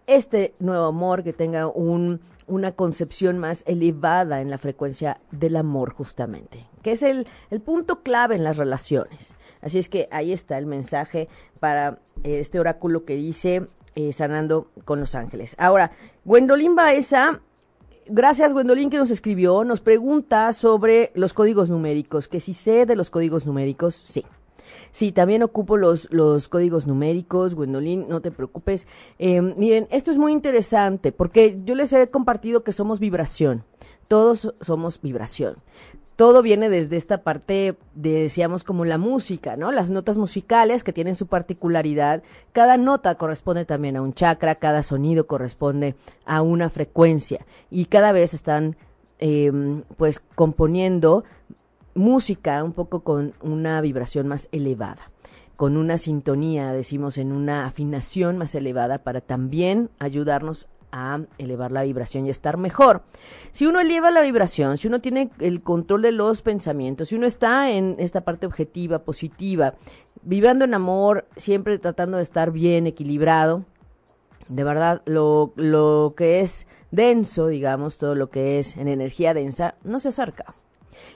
[0.05, 5.93] Este nuevo amor que tenga un, una concepción más elevada en la frecuencia del amor
[5.93, 9.35] justamente, que es el, el punto clave en las relaciones.
[9.61, 11.27] Así es que ahí está el mensaje
[11.59, 15.55] para eh, este oráculo que dice eh, sanando con los ángeles.
[15.57, 15.91] Ahora,
[16.23, 17.41] Gwendolyn Baeza
[18.09, 19.63] Gracias, Gwendolyn, que nos escribió.
[19.63, 22.27] Nos pregunta sobre los códigos numéricos.
[22.27, 24.23] Que si sé de los códigos numéricos, sí.
[24.91, 28.87] Sí, también ocupo los, los códigos numéricos, Gwendolyn, no te preocupes.
[29.19, 33.63] Eh, miren, esto es muy interesante porque yo les he compartido que somos vibración.
[34.07, 35.57] Todos somos vibración
[36.17, 39.71] todo viene desde esta parte de, decíamos, como la música, ¿no?
[39.71, 42.23] Las notas musicales que tienen su particularidad.
[42.53, 48.11] Cada nota corresponde también a un chakra, cada sonido corresponde a una frecuencia y cada
[48.11, 48.75] vez están,
[49.19, 51.23] em, pues, componiendo
[51.93, 55.11] música un poco con una vibración más elevada
[55.55, 61.83] con una sintonía, decimos, en una afinación más elevada para también ayudarnos a elevar la
[61.83, 63.03] vibración y estar mejor.
[63.51, 67.25] Si uno eleva la vibración, si uno tiene el control de los pensamientos, si uno
[67.25, 69.75] está en esta parte objetiva, positiva,
[70.21, 73.65] vibrando en amor, siempre tratando de estar bien equilibrado,
[74.49, 79.75] de verdad, lo, lo que es denso, digamos, todo lo que es en energía densa,
[79.83, 80.55] no se acerca.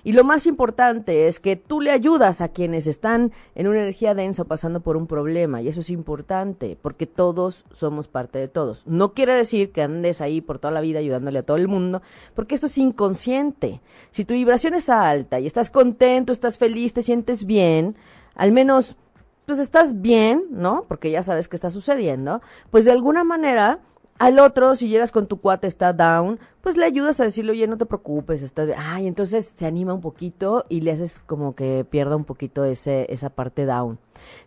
[0.04, 4.14] Y lo más importante es que tú le ayudas a quienes están en una energía
[4.14, 5.62] densa o pasando por un problema.
[5.62, 8.86] Y eso es importante, porque todos somos parte de todos.
[8.88, 12.02] No quiere decir que andes ahí por toda la vida ayudándole a todo el mundo,
[12.36, 13.82] porque eso es inconsciente.
[14.12, 17.96] Si tu vibración es alta y estás contento, estás feliz, te sientes bien,
[18.36, 18.98] al menos
[19.46, 20.86] pues estás bien, ¿no?
[20.88, 23.80] Porque ya sabes qué está sucediendo, pues de alguna manera
[24.20, 27.68] al otro, si llegas con tu cuate, está down, pues le ayudas a decirle, oye,
[27.68, 28.78] no te preocupes, está bien.
[28.80, 33.12] Ay, entonces se anima un poquito y le haces como que pierda un poquito ese,
[33.12, 33.98] esa parte down.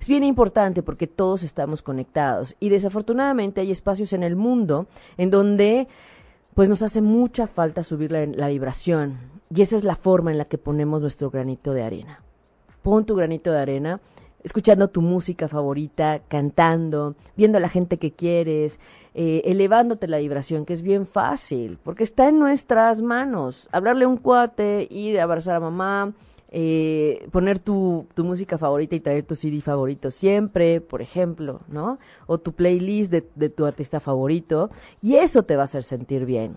[0.01, 5.31] Es bien importante porque todos estamos conectados y desafortunadamente hay espacios en el mundo en
[5.31, 5.89] donde
[6.55, 9.19] pues nos hace mucha falta subir la vibración
[9.53, 12.21] y esa es la forma en la que ponemos nuestro granito de arena.
[12.83, 14.01] Pon tu granito de arena
[14.45, 18.79] escuchando tu música favorita, cantando, viendo a la gente que quieres,
[19.15, 23.69] eh, elevándote la vibración, que es bien fácil, porque está en nuestras manos.
[23.73, 26.13] Hablarle a un cuate, ir a abrazar a mamá,
[26.51, 31.99] eh, poner tu, tu, música favorita y traer tu CD favorito siempre, por ejemplo, ¿no?
[32.27, 36.27] O tu playlist de, de tu artista favorito, y eso te va a hacer sentir
[36.27, 36.57] bien.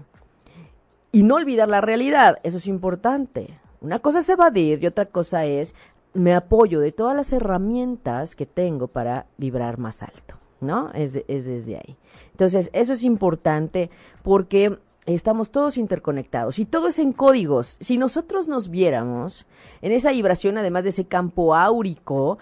[1.12, 3.60] Y no olvidar la realidad, eso es importante.
[3.80, 5.74] Una cosa es evadir y otra cosa es
[6.18, 10.92] me apoyo de todas las herramientas que tengo para vibrar más alto, ¿no?
[10.94, 11.96] Es, es desde ahí.
[12.32, 13.92] Entonces, eso es importante
[14.24, 17.78] porque estamos todos interconectados y todo es en códigos.
[17.80, 19.46] Si nosotros nos viéramos
[19.82, 22.40] en esa vibración, además de ese campo áurico,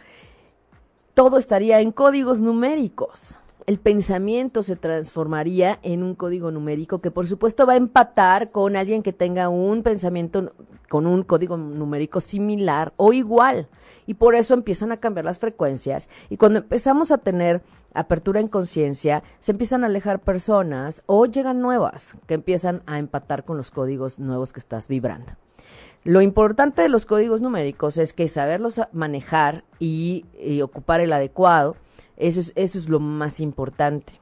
[1.13, 7.27] todo estaría en códigos numéricos el pensamiento se transformaría en un código numérico que por
[7.27, 10.53] supuesto va a empatar con alguien que tenga un pensamiento
[10.89, 13.67] con un código numérico similar o igual.
[14.07, 16.09] Y por eso empiezan a cambiar las frecuencias.
[16.29, 17.63] Y cuando empezamos a tener
[17.95, 23.45] apertura en conciencia, se empiezan a alejar personas o llegan nuevas que empiezan a empatar
[23.45, 25.33] con los códigos nuevos que estás vibrando.
[26.03, 31.77] Lo importante de los códigos numéricos es que saberlos manejar y, y ocupar el adecuado
[32.17, 34.13] eso es, eso es lo más importante.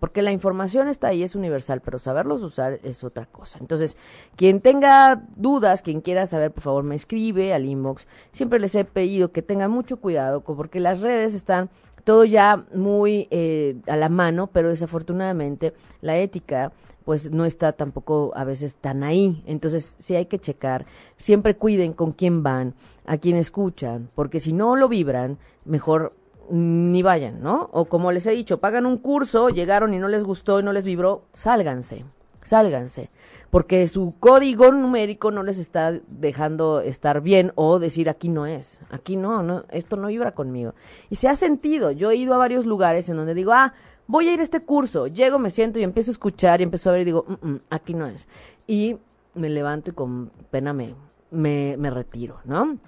[0.00, 3.58] Porque la información está ahí, es universal, pero saberlos usar es otra cosa.
[3.58, 3.96] Entonces,
[4.36, 8.06] quien tenga dudas, quien quiera saber, por favor, me escribe al inbox.
[8.32, 11.70] Siempre les he pedido que tengan mucho cuidado, porque las redes están
[12.04, 16.72] todo ya muy eh, a la mano, pero desafortunadamente la ética
[17.06, 19.42] pues no está tampoco a veces tan ahí.
[19.46, 20.86] Entonces, sí hay que checar.
[21.16, 22.74] Siempre cuiden con quién van,
[23.06, 26.14] a quién escuchan, porque si no lo vibran, mejor
[26.50, 27.68] ni vayan, ¿no?
[27.72, 30.72] O como les he dicho, pagan un curso, llegaron y no les gustó y no
[30.72, 32.04] les vibró, sálganse,
[32.42, 33.10] sálganse,
[33.50, 38.80] porque su código numérico no les está dejando estar bien o decir aquí no es,
[38.90, 40.74] aquí no, no, esto no vibra conmigo.
[41.10, 43.74] Y se ha sentido, yo he ido a varios lugares en donde digo, ah,
[44.06, 46.90] voy a ir a este curso, llego, me siento y empiezo a escuchar y empiezo
[46.90, 48.28] a ver y digo, mm, mm, aquí no es.
[48.66, 48.96] Y
[49.34, 50.94] me levanto y con pena me,
[51.30, 52.78] me, me retiro, ¿no?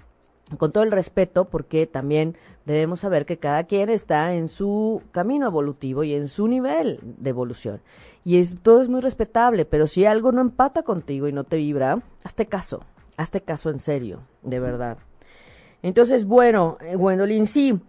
[0.57, 2.35] Con todo el respeto, porque también
[2.65, 7.29] debemos saber que cada quien está en su camino evolutivo y en su nivel de
[7.29, 7.81] evolución.
[8.25, 11.57] Y es, todo es muy respetable, pero si algo no empata contigo y no te
[11.57, 12.83] vibra, hazte caso,
[13.17, 14.97] hazte caso en serio, de verdad.
[15.81, 17.79] Entonces, bueno, eh, Gwendolyn, sí,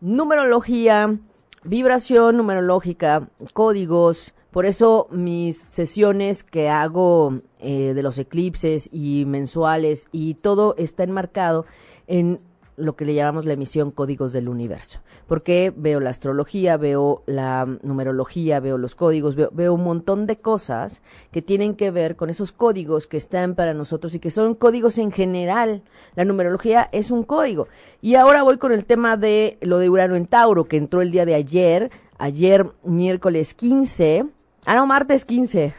[0.00, 1.16] numerología,
[1.64, 10.06] vibración numerológica, códigos, por eso mis sesiones que hago eh, de los eclipses y mensuales
[10.12, 11.66] y todo está enmarcado
[12.06, 12.40] en
[12.76, 15.00] lo que le llamamos la emisión códigos del universo.
[15.26, 21.02] Porque veo la astrología, veo la numerología, veo los códigos, veo, un montón de cosas
[21.30, 24.98] que tienen que ver con esos códigos que están para nosotros y que son códigos
[24.98, 25.82] en general.
[26.16, 27.68] La numerología es un código.
[28.02, 31.10] Y ahora voy con el tema de lo de Urano en Tauro, que entró el
[31.10, 34.26] día de ayer, ayer miércoles 15.
[34.66, 35.74] Ah, no, martes 15.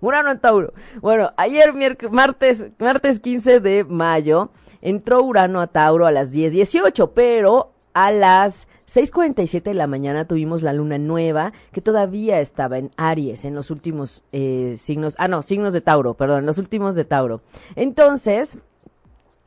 [0.00, 0.72] Urano en Tauro.
[1.00, 1.72] Bueno, ayer
[2.10, 4.50] martes, martes 15 de mayo
[4.82, 10.62] entró Urano a Tauro a las 10.18, pero a las 6.47 de la mañana tuvimos
[10.62, 15.42] la luna nueva que todavía estaba en Aries, en los últimos eh, signos, ah no,
[15.42, 17.40] signos de Tauro, perdón, en los últimos de Tauro.
[17.74, 18.58] Entonces,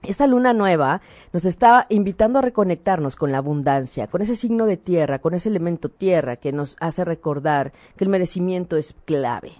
[0.01, 1.01] esta luna nueva
[1.33, 5.49] nos está invitando a reconectarnos con la abundancia, con ese signo de tierra, con ese
[5.49, 9.53] elemento tierra que nos hace recordar que el merecimiento es clave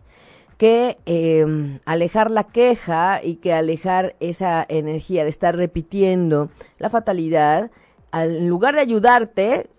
[0.60, 7.72] que em, alejar la queja y que alejar esa energía de estar repitiendo la fatalidad,
[8.12, 9.70] en lugar de ayudarte,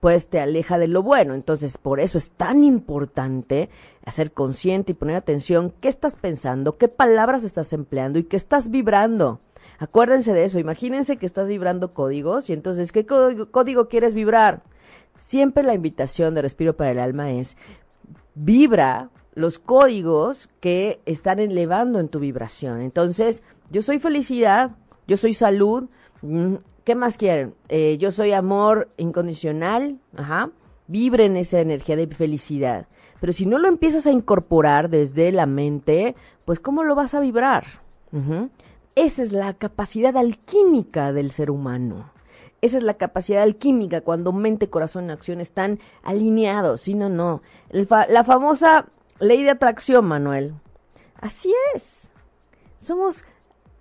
[0.00, 1.34] pues te aleja de lo bueno.
[1.34, 3.70] Entonces, por eso es tan importante
[4.04, 8.68] hacer consciente y poner atención qué estás pensando, qué palabras estás empleando y qué estás
[8.68, 9.38] vibrando.
[9.78, 14.64] Acuérdense de eso, imagínense que estás vibrando códigos y entonces, ¿qué código, código quieres vibrar?
[15.18, 17.56] Siempre la invitación de Respiro para el Alma es
[18.34, 22.80] vibra los códigos que están elevando en tu vibración.
[22.80, 24.70] Entonces, yo soy felicidad,
[25.06, 25.84] yo soy salud,
[26.22, 27.54] mm, ¿qué más quieren?
[27.68, 30.50] Eh, yo soy amor incondicional, ajá,
[30.88, 32.86] vibren esa energía de felicidad.
[33.20, 37.20] Pero si no lo empiezas a incorporar desde la mente, pues ¿cómo lo vas a
[37.20, 37.64] vibrar?
[38.94, 42.10] Esa es la capacidad alquímica del ser humano.
[42.62, 46.80] Esa es la capacidad alquímica cuando mente, corazón acción están alineados.
[46.80, 47.42] Si no, no.
[47.70, 48.86] la famosa
[49.20, 50.54] Ley de atracción, Manuel.
[51.20, 52.10] Así es.
[52.78, 53.24] Somos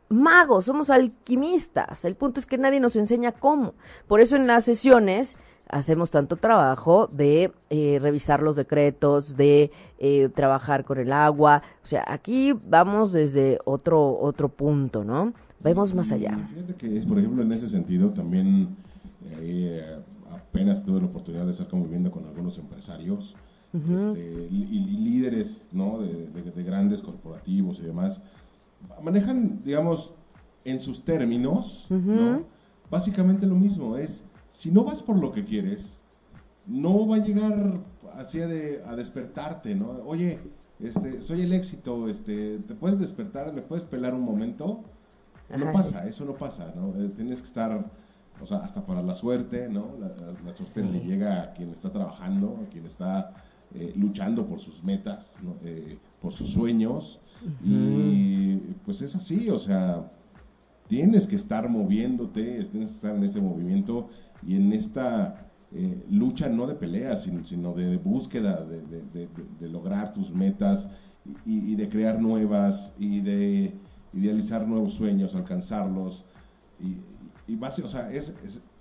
[0.10, 2.06] magos, somos alquimistas.
[2.06, 3.74] El punto es que nadie nos enseña cómo.
[4.08, 10.30] Por eso en las sesiones hacemos tanto trabajo de eh, revisar los decretos, de eh,
[10.34, 11.64] trabajar con el agua.
[11.84, 15.34] O sea, aquí vamos desde otro, otro punto, ¿no?
[15.60, 16.38] Vemos más allá.
[16.78, 18.76] Que, por ejemplo, en ese sentido también
[19.24, 20.00] eh,
[20.32, 23.36] apenas tuve la oportunidad de estar conviviendo con algunos empresarios
[23.76, 26.00] este, y, líderes ¿no?
[26.00, 28.20] De, grandes corporativos y demás,
[29.04, 30.12] manejan, digamos,
[30.64, 32.44] en sus términos, ¿no?
[32.90, 36.00] básicamente lo mismo, es, si no vas por lo que quieres,
[36.66, 37.80] no va a llegar
[38.18, 40.02] así a, a despertarte, ¿no?
[40.06, 40.40] Oye,
[40.80, 44.84] este, soy el éxito, este, te puedes despertar, me puedes pelar un momento,
[45.56, 46.90] no pasa, eso no pasa, ¿no?
[47.02, 47.86] Eh, tienes que estar,
[48.42, 49.92] o sea, hasta para la suerte, ¿no?
[50.00, 53.32] La, suerte le llega a quien está trabajando, a quien está
[53.78, 55.30] eh, luchando por sus metas,
[55.64, 57.20] eh, por sus sueños.
[57.64, 60.10] Y pues es así, o sea,
[60.88, 64.10] tienes que estar moviéndote, tienes que estar en este movimiento
[64.48, 70.88] y en esta eh, lucha no de pelea, sino, de búsqueda, de, lograr tus metas
[71.46, 73.74] y, de crear nuevas y de
[74.14, 76.24] idealizar nuevos sueños, alcanzarlos.
[76.80, 78.34] Y, y base, o sea, es,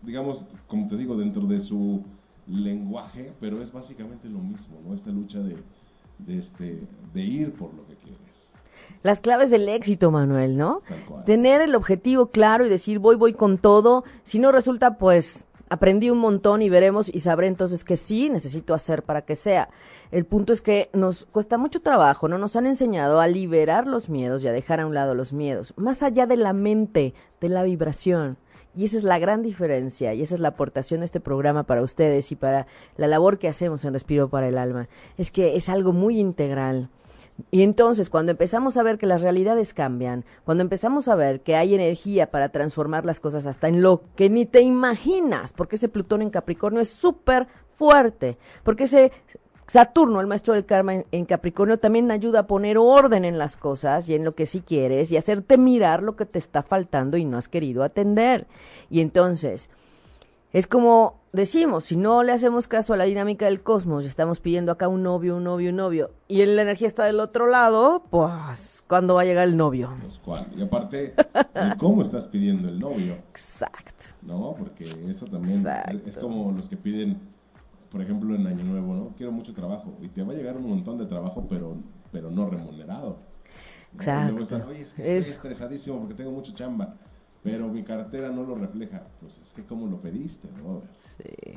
[0.03, 2.03] digamos, como te digo, dentro de su
[2.47, 4.95] lenguaje, pero es básicamente lo mismo, ¿no?
[4.95, 5.57] Esta lucha de,
[6.19, 6.81] de, este,
[7.13, 8.21] de ir por lo que quieres.
[9.03, 10.83] Las claves del éxito, Manuel, ¿no?
[11.27, 14.05] Tener el objetivo claro y decir voy, voy con todo.
[14.23, 18.75] Si no resulta, pues aprendí un montón y veremos y sabré entonces que sí necesito
[18.75, 19.69] hacer para que sea.
[20.11, 22.39] El punto es que nos cuesta mucho trabajo, ¿no?
[22.39, 25.75] Nos han enseñado a liberar los miedos y a dejar a un lado los miedos,
[25.77, 28.39] más allá de la mente, de la vibración.
[28.77, 31.83] Y esa es la gran diferencia y esa es la aportación de este programa para
[31.83, 32.67] ustedes y para
[32.97, 34.89] la labor que hacemos en Respiro para el Alma.
[35.17, 36.91] Es que es algo muy integral.
[37.51, 41.57] Y entonces, cuando empezamos a ver que las realidades cambian, cuando empezamos a ver que
[41.57, 45.89] hay energía para transformar las cosas hasta en lo que ni te imaginas, porque ese
[45.89, 49.13] Plutón en Capricornio es súper fuerte, porque ese
[49.67, 54.09] Saturno, el maestro del karma en, Capricornio, también ayuda a poner orden en las cosas
[54.09, 57.25] y en lo que sí quieres y hacerte mirar lo que te está faltando y
[57.25, 58.47] no has querido atender.
[58.91, 59.71] Y entonces,
[60.53, 64.39] es como decimos, si no le hacemos caso a la dinámica del cosmos y estamos
[64.39, 68.05] pidiendo acá un novio, un novio, un novio, y la energía está del otro lado,
[68.11, 69.91] pues, ¿cuándo va a llegar el novio?
[70.25, 71.15] Pues, y aparte,
[71.79, 73.15] ¿cómo estás pidiendo el novio?
[73.31, 74.05] Exacto.
[74.23, 75.67] No, porque eso también
[76.07, 77.34] es como los que piden
[77.95, 79.15] por ejemplo, en Año Nuevo, ¿no?
[79.17, 81.77] Quiero mucho trabajo y te va a llegar un montón de trabajo, pero,
[82.11, 83.21] pero no remunerado.
[83.95, 84.67] Exacto.
[84.67, 86.97] Oye, es que estoy estresadísimo porque tengo mucha chamba,
[87.45, 89.05] pero mi cartera no lo refleja.
[89.21, 90.83] Pues es que como lo pediste, ¿no?
[91.19, 91.57] Sí.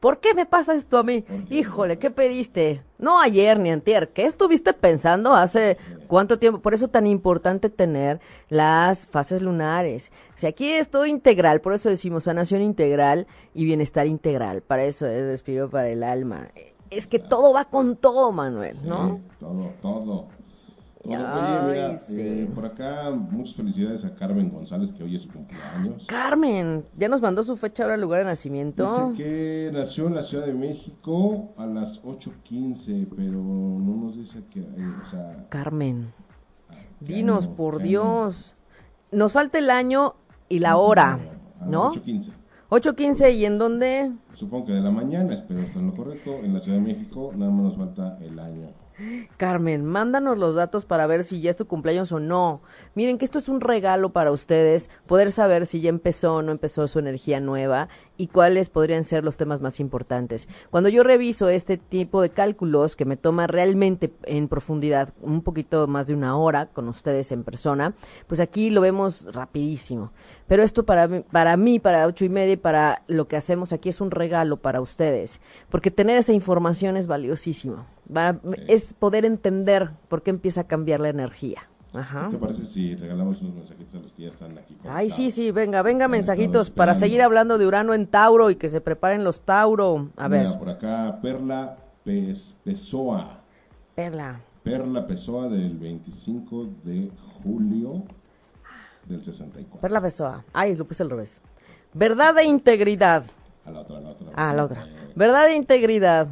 [0.00, 1.24] ¿Por qué me pasa esto a mí?
[1.50, 2.82] Híjole, ¿qué pediste?
[2.98, 4.10] No ayer ni antier.
[4.10, 5.76] ¿Qué estuviste pensando hace
[6.06, 6.60] cuánto tiempo?
[6.60, 10.12] Por eso tan importante tener las fases lunares.
[10.34, 14.62] O sea, aquí es todo integral, por eso decimos sanación integral y bienestar integral.
[14.62, 16.48] Para eso es respiro para el alma.
[16.90, 19.20] Es que todo va con todo, Manuel, ¿no?
[19.40, 20.37] todo, todo.
[21.10, 26.04] Eh, por acá muchas felicidades a Carmen González, que hoy es su cumpleaños.
[26.06, 29.10] Carmen, ya nos mandó su fecha, ahora, lugar de nacimiento.
[29.10, 34.42] Dice que nació en la Ciudad de México a las 8.15, pero no nos dice
[34.50, 34.60] que...
[34.60, 36.12] o sea, Carmen,
[36.70, 38.54] ah, dinos, por Dios.
[39.10, 40.14] Nos falta el año
[40.48, 41.18] y la hora,
[41.66, 41.94] ¿no?
[41.94, 42.32] 8.15.
[42.70, 44.12] 8.15, ¿y en dónde?
[44.34, 46.36] Supongo que de la mañana, espero estar en lo correcto.
[46.42, 48.68] En la Ciudad de México nada más nos falta el año.
[49.36, 52.62] Carmen, mándanos los datos para ver si ya es tu cumpleaños o no.
[52.94, 56.52] Miren que esto es un regalo para ustedes, poder saber si ya empezó o no
[56.52, 57.88] empezó su energía nueva
[58.18, 60.48] y cuáles podrían ser los temas más importantes.
[60.70, 65.86] Cuando yo reviso este tipo de cálculos que me toma realmente en profundidad un poquito
[65.86, 67.94] más de una hora con ustedes en persona,
[68.26, 70.12] pues aquí lo vemos rapidísimo.
[70.46, 73.88] Pero esto para mí, para mí, para ocho y media, para lo que hacemos aquí
[73.88, 75.40] es un regalo para ustedes,
[75.70, 77.86] porque tener esa información es valiosísimo.
[78.66, 81.68] Es poder entender por qué empieza a cambiar la energía.
[81.92, 82.26] Ajá.
[82.26, 84.76] ¿Qué te parece si regalamos unos mensajitos a los que ya están aquí?
[84.88, 88.68] Ay, sí, sí, venga, venga, mensajitos para seguir hablando de Urano en Tauro y que
[88.68, 90.08] se preparen los Tauro.
[90.16, 90.58] A ver.
[90.58, 91.76] por acá, Perla
[92.64, 93.40] Pessoa.
[93.94, 94.40] Perla.
[94.62, 97.10] Perla Pessoa del 25 de
[97.42, 98.02] julio
[99.06, 99.80] del 64.
[99.80, 100.44] Perla Pessoa.
[100.52, 101.40] Ay, lo puse al revés.
[101.94, 103.24] Verdad e integridad.
[103.64, 104.28] A la otra, a la otra.
[104.34, 104.86] Ah, a la otra.
[105.16, 106.28] Verdad e integridad.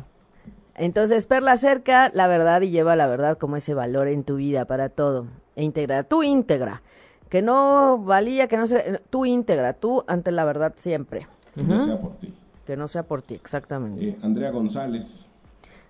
[0.74, 4.66] Entonces, Perla acerca la verdad y lleva la verdad como ese valor en tu vida
[4.66, 5.26] para todo.
[5.56, 6.82] E integra, tú íntegra.
[7.28, 11.26] Que no valía, que no sea, tú íntegra, tú ante la verdad siempre.
[11.54, 12.34] Que no sea por ti.
[12.66, 14.10] Que no sea por ti, exactamente.
[14.10, 15.26] Eh, Andrea González.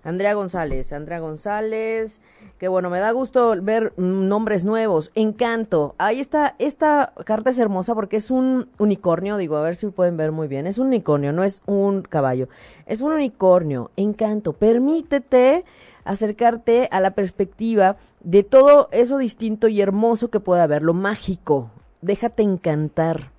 [0.03, 2.21] Andrea González, Andrea González,
[2.59, 5.11] que bueno, me da gusto ver nombres nuevos.
[5.15, 5.95] Encanto.
[5.97, 10.15] Ahí está, esta carta es hermosa porque es un unicornio, digo, a ver si pueden
[10.15, 10.65] ver muy bien.
[10.65, 12.47] Es un unicornio, no es un caballo.
[12.85, 13.91] Es un unicornio.
[13.97, 14.53] Encanto.
[14.53, 15.65] Permítete
[16.07, 21.69] acercarte a la perspectiva de todo eso distinto y hermoso que pueda haber, lo mágico.
[22.01, 23.31] Déjate encantar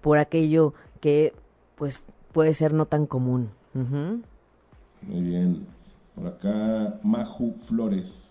[0.00, 1.32] por aquello que,
[1.76, 2.00] pues,
[2.32, 3.50] puede ser no tan común.
[3.74, 5.66] Muy bien.
[6.14, 8.28] Por acá, Maju Flores.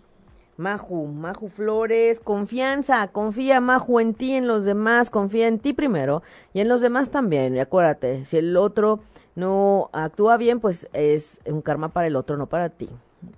[0.58, 6.22] Maju, Maju Flores, confianza, confía Maju en ti, en los demás, confía en ti primero
[6.54, 7.56] y en los demás también.
[7.56, 9.00] Y acuérdate, si el otro
[9.36, 12.90] no actúa bien, pues es un karma para el otro, no para ti.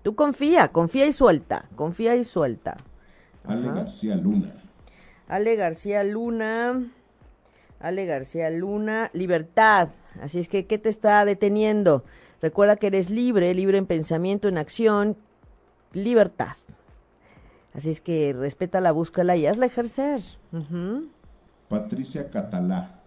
[0.01, 2.77] Tú confía, confía y suelta, confía y suelta.
[3.45, 4.53] Ale García Luna.
[5.27, 6.91] Ale García Luna.
[7.79, 9.89] Ale García Luna, libertad.
[10.21, 12.03] Así es que, ¿qué te está deteniendo?
[12.41, 15.17] Recuerda que eres libre, libre en pensamiento, en acción,
[15.93, 16.55] libertad.
[17.73, 20.21] Así es que respeta la búsqueda y hazla ejercer.
[21.69, 23.02] Patricia Catalá.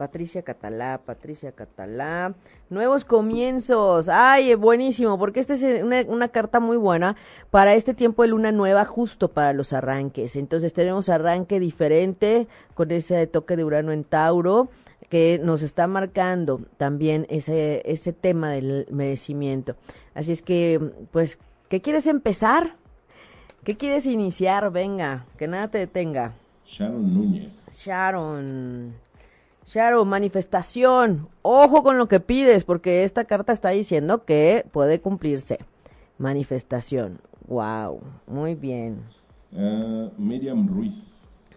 [0.00, 2.32] Patricia Catalá, Patricia Catalá.
[2.70, 4.08] Nuevos comienzos.
[4.08, 7.16] Ay, buenísimo, porque esta es una, una, carta muy buena
[7.50, 10.36] para este tiempo de luna nueva, justo para los arranques.
[10.36, 14.70] Entonces tenemos arranque diferente con ese toque de Urano en Tauro
[15.10, 19.76] que nos está marcando también ese, ese tema del merecimiento.
[20.14, 20.80] Así es que,
[21.10, 21.38] pues,
[21.68, 22.70] ¿qué quieres empezar?
[23.64, 24.72] ¿Qué quieres iniciar?
[24.72, 26.32] Venga, que nada te detenga.
[26.64, 27.52] Sharon Núñez.
[27.70, 29.09] Sharon.
[29.64, 31.28] Sharon, manifestación.
[31.42, 35.58] Ojo con lo que pides, porque esta carta está diciendo que puede cumplirse.
[36.18, 37.20] Manifestación.
[37.46, 39.04] Wow, muy bien.
[39.52, 40.94] Uh, Miriam Ruiz.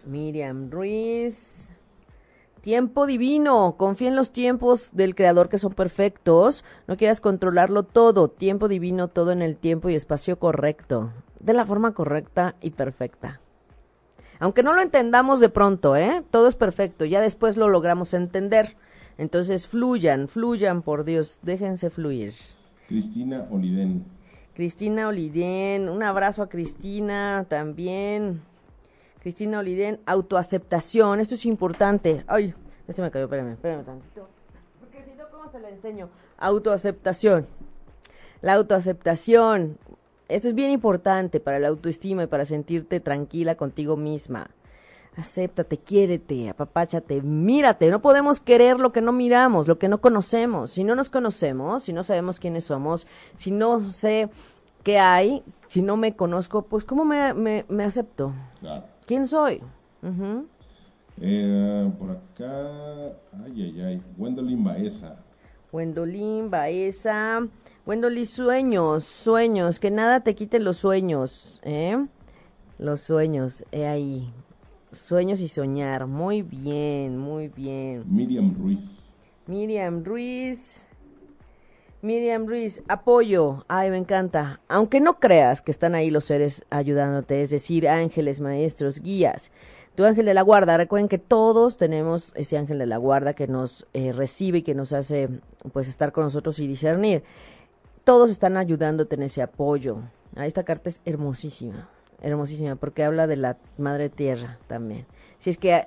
[0.04, 1.70] Miriam Ruiz.
[2.60, 8.28] Tiempo divino, confía en los tiempos del Creador que son perfectos, no quieras controlarlo todo,
[8.28, 11.10] tiempo divino, todo en el tiempo y espacio correcto
[11.44, 13.40] de la forma correcta y perfecta.
[14.38, 16.22] Aunque no lo entendamos de pronto, ¿eh?
[16.30, 18.76] Todo es perfecto, ya después lo logramos entender.
[19.16, 22.32] Entonces fluyan, fluyan, por Dios, déjense fluir.
[22.88, 24.04] Cristina Oliden.
[24.54, 28.42] Cristina Oliden, un abrazo a Cristina también.
[29.20, 32.24] Cristina Oliden, autoaceptación, esto es importante.
[32.26, 32.54] Ay,
[32.86, 34.28] este me cayó, espérame, espérame tantito.
[34.80, 36.08] Porque si no, ¿cómo se le enseño?
[36.38, 37.46] Autoaceptación.
[38.42, 39.78] La autoaceptación,
[40.28, 44.50] esto es bien importante para la autoestima y para sentirte tranquila contigo misma.
[45.16, 47.90] Acéptate, quiérete, apapáchate, mírate.
[47.90, 50.72] No podemos querer lo que no miramos, lo que no conocemos.
[50.72, 53.06] Si no nos conocemos, si no sabemos quiénes somos,
[53.36, 54.28] si no sé
[54.82, 58.32] qué hay, si no me conozco, pues ¿cómo me, me, acepto?
[59.06, 59.60] ¿Quién soy?
[61.20, 65.16] Eh, por acá, ay, ay, ay, Wendolin Baeza.
[65.72, 67.40] Wendolin Baeza.
[67.86, 72.02] Wendolin, sueños, sueños, que nada te quite los sueños, ¿eh?
[72.78, 74.32] Los sueños, he ahí.
[74.90, 76.06] Sueños y soñar.
[76.06, 78.04] Muy bien, muy bien.
[78.08, 78.80] Miriam Ruiz.
[79.46, 80.86] Miriam Ruiz.
[82.00, 83.66] Miriam Ruiz, apoyo.
[83.68, 84.60] Ay, me encanta.
[84.66, 89.50] Aunque no creas que están ahí los seres ayudándote, es decir, ángeles, maestros, guías.
[89.94, 93.46] Tu ángel de la guarda, recuerden que todos tenemos ese ángel de la guarda que
[93.46, 95.28] nos eh, recibe y que nos hace
[95.72, 97.22] pues estar con nosotros y discernir.
[98.04, 99.98] Todos están ayudándote en ese apoyo.
[100.36, 101.88] Ah, esta carta es hermosísima
[102.24, 105.06] hermosísima, porque habla de la madre tierra también.
[105.38, 105.86] Si es que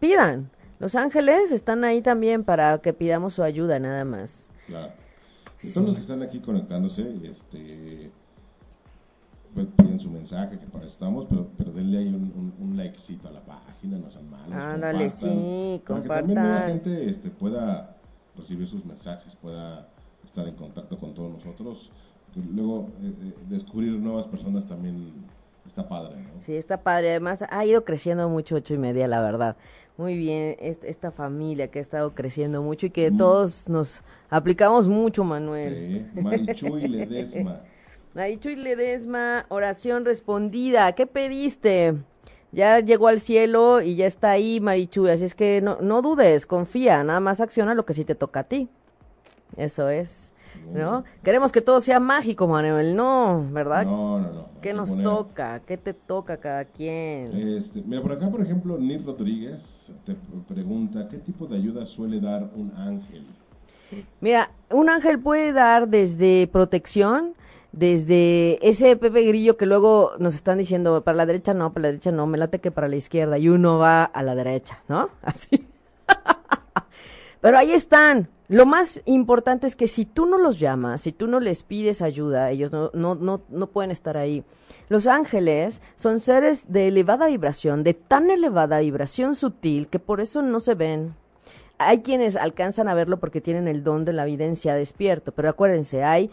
[0.00, 4.48] pidan, los ángeles están ahí también para que pidamos su ayuda, nada más.
[4.66, 4.92] Claro.
[5.72, 8.10] Todos los que están aquí conectándose, este,
[9.54, 13.28] pues piden su mensaje, que para eso estamos, pero, pero denle ahí un, un, likecito
[13.28, 14.52] a la página, no sean malos.
[14.52, 16.08] Ándale, sí, compartan.
[16.08, 17.96] Para que también la gente este, pueda
[18.36, 19.88] recibir sus mensajes, pueda
[20.34, 21.90] estar en contacto con todos nosotros.
[22.52, 25.12] Luego, eh, eh, descubrir nuevas personas también
[25.66, 26.42] Está padre, ¿no?
[26.42, 27.10] Sí, está padre.
[27.10, 29.56] Además, ha ido creciendo mucho ocho y media, la verdad.
[29.96, 33.16] Muy bien, esta familia que ha estado creciendo mucho y que mm.
[33.16, 36.06] todos nos aplicamos mucho, Manuel.
[36.14, 36.20] Sí.
[36.20, 37.60] Marichu y Ledesma.
[38.14, 40.92] Marichu y Ledesma, oración respondida.
[40.92, 41.94] ¿Qué pediste?
[42.52, 45.08] Ya llegó al cielo y ya está ahí, Marichu.
[45.08, 48.40] Así es que no, no dudes, confía, nada más acciona lo que sí te toca
[48.40, 48.68] a ti.
[49.56, 50.32] Eso es.
[50.72, 51.04] ¿no?
[51.22, 53.84] Queremos que todo sea mágico, Manuel, no, ¿verdad?
[53.84, 54.48] No, no, no.
[54.60, 55.60] ¿Qué nos toca?
[55.66, 57.56] ¿Qué te toca cada quien?
[57.56, 59.60] Este, mira, por acá, por ejemplo, Nir Rodríguez
[60.06, 60.16] te
[60.48, 63.26] pregunta, ¿qué tipo de ayuda suele dar un ángel?
[64.20, 67.34] Mira, un ángel puede dar desde protección,
[67.72, 71.88] desde ese Pepe Grillo que luego nos están diciendo, para la derecha no, para la
[71.88, 75.10] derecha no, me late que para la izquierda, y uno va a la derecha, ¿no?
[75.22, 75.68] Así.
[77.40, 81.26] Pero ahí están, lo más importante es que si tú no los llamas, si tú
[81.26, 84.44] no les pides ayuda, ellos no, no, no, no pueden estar ahí.
[84.88, 90.42] Los ángeles son seres de elevada vibración, de tan elevada vibración sutil que por eso
[90.42, 91.14] no se ven.
[91.78, 96.04] Hay quienes alcanzan a verlo porque tienen el don de la evidencia despierto, pero acuérdense,
[96.04, 96.30] hay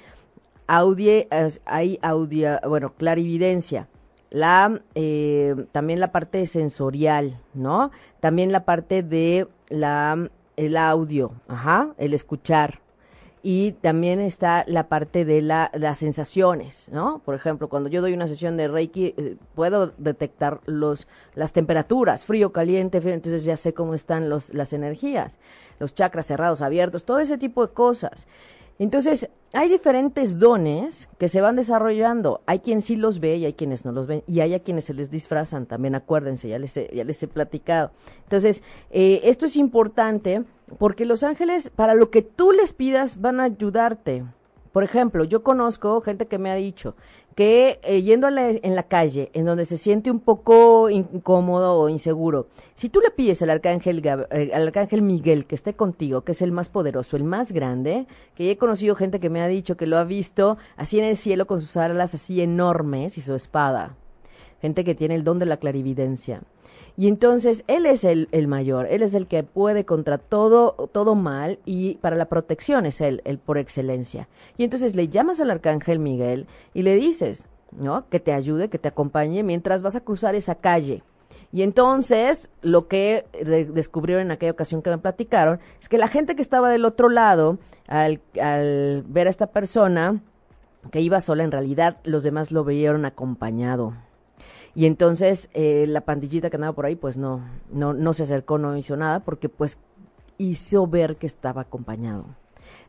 [0.67, 1.27] audie,
[1.65, 3.87] hay audio, bueno, clarividencia
[4.31, 7.91] la eh, también la parte sensorial, ¿no?
[8.21, 12.79] También la parte de la el audio, ajá, el escuchar.
[13.43, 17.23] Y también está la parte de la, las sensaciones, ¿no?
[17.25, 22.23] Por ejemplo, cuando yo doy una sesión de Reiki, eh, puedo detectar los, las temperaturas,
[22.23, 25.39] frío, caliente, entonces ya sé cómo están los, las energías,
[25.79, 28.27] los chakras cerrados, abiertos, todo ese tipo de cosas.
[28.81, 32.41] Entonces, hay diferentes dones que se van desarrollando.
[32.47, 34.23] Hay quien sí los ve y hay quienes no los ven.
[34.25, 37.27] Y hay a quienes se les disfrazan también, acuérdense, ya les he, ya les he
[37.27, 37.91] platicado.
[38.23, 40.45] Entonces, eh, esto es importante
[40.79, 44.23] porque los ángeles, para lo que tú les pidas, van a ayudarte.
[44.71, 46.95] Por ejemplo, yo conozco gente que me ha dicho
[47.35, 52.47] que eh, yendo en la calle, en donde se siente un poco incómodo o inseguro,
[52.75, 56.41] si tú le pides al arcángel, eh, al arcángel Miguel que esté contigo, que es
[56.41, 58.05] el más poderoso, el más grande,
[58.35, 61.17] que he conocido gente que me ha dicho que lo ha visto así en el
[61.17, 63.95] cielo con sus alas así enormes y su espada,
[64.61, 66.41] gente que tiene el don de la clarividencia.
[66.97, 71.15] Y entonces él es el, el, mayor, él es el que puede contra todo, todo
[71.15, 74.27] mal y para la protección es él, el por excelencia.
[74.57, 78.07] Y entonces le llamas al arcángel Miguel y le dices, ¿no?
[78.09, 81.03] Que te ayude, que te acompañe mientras vas a cruzar esa calle.
[81.53, 83.25] Y entonces lo que
[83.73, 87.09] descubrieron en aquella ocasión que me platicaron es que la gente que estaba del otro
[87.09, 90.21] lado, al, al ver a esta persona
[90.91, 93.93] que iba sola, en realidad los demás lo vieron acompañado.
[94.73, 97.41] Y entonces eh, la pandillita que andaba por ahí, pues no,
[97.71, 99.77] no, no se acercó, no hizo nada, porque pues
[100.37, 102.25] hizo ver que estaba acompañado.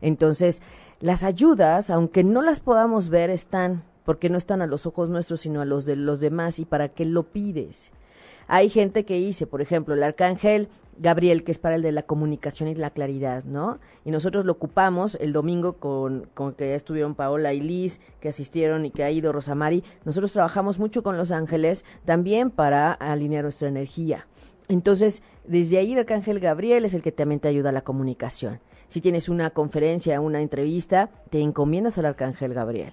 [0.01, 0.62] Entonces,
[1.01, 3.83] las ayudas, aunque no las podamos ver, están.
[4.05, 6.89] porque no están a los ojos nuestros, sino a los de los demás, y para
[6.89, 7.91] qué lo pides.
[8.49, 10.68] Hay gente que dice, por ejemplo, el arcángel
[10.99, 13.78] Gabriel, que es para el de la comunicación y la claridad, ¿no?
[14.05, 18.28] Y nosotros lo ocupamos el domingo con, con que ya estuvieron Paola y Liz, que
[18.28, 19.82] asistieron y que ha ido Rosamari.
[20.05, 24.26] Nosotros trabajamos mucho con los ángeles también para alinear nuestra energía.
[24.68, 28.61] Entonces, desde ahí el arcángel Gabriel es el que también te ayuda a la comunicación.
[28.88, 32.93] Si tienes una conferencia, una entrevista, te encomiendas al arcángel Gabriel.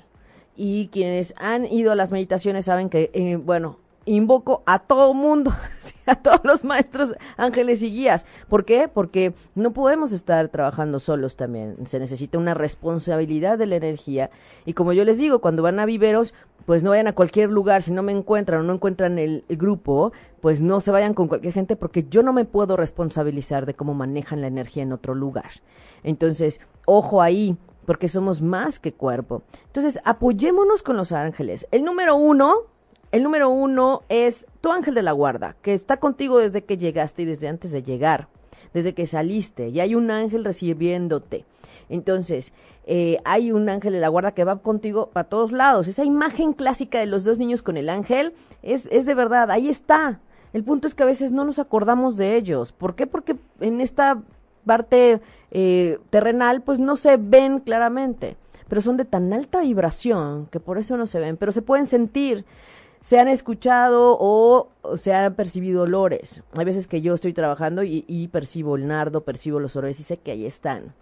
[0.55, 3.77] Y quienes han ido a las meditaciones saben que, eh, bueno,
[4.15, 5.53] invoco a todo mundo,
[6.05, 8.25] a todos los maestros, ángeles y guías.
[8.47, 8.87] ¿Por qué?
[8.87, 11.77] Porque no podemos estar trabajando solos también.
[11.85, 14.31] Se necesita una responsabilidad de la energía.
[14.65, 16.33] Y como yo les digo, cuando van a viveros,
[16.65, 17.81] pues no vayan a cualquier lugar.
[17.81, 21.27] Si no me encuentran o no encuentran el, el grupo, pues no se vayan con
[21.27, 25.13] cualquier gente porque yo no me puedo responsabilizar de cómo manejan la energía en otro
[25.13, 25.51] lugar.
[26.03, 29.43] Entonces, ojo ahí porque somos más que cuerpo.
[29.67, 31.67] Entonces, apoyémonos con los ángeles.
[31.71, 32.65] El número uno
[33.11, 37.23] el número uno es tu ángel de la guarda, que está contigo desde que llegaste
[37.23, 38.27] y desde antes de llegar,
[38.73, 41.45] desde que saliste, y hay un ángel recibiéndote.
[41.89, 42.53] Entonces,
[42.85, 45.87] eh, hay un ángel de la guarda que va contigo para todos lados.
[45.87, 49.69] Esa imagen clásica de los dos niños con el ángel es, es de verdad, ahí
[49.69, 50.19] está.
[50.53, 52.71] El punto es que a veces no nos acordamos de ellos.
[52.71, 53.07] ¿Por qué?
[53.07, 54.21] Porque en esta
[54.65, 55.19] parte
[55.51, 58.37] eh, terrenal, pues no se ven claramente,
[58.67, 61.85] pero son de tan alta vibración que por eso no se ven, pero se pueden
[61.85, 62.45] sentir
[63.01, 66.43] se han escuchado o, se han percibido olores.
[66.57, 70.17] Hay veces que yo estoy trabajando y, percibo el nardo, percibo los olores y sé
[70.17, 70.93] que ahí están.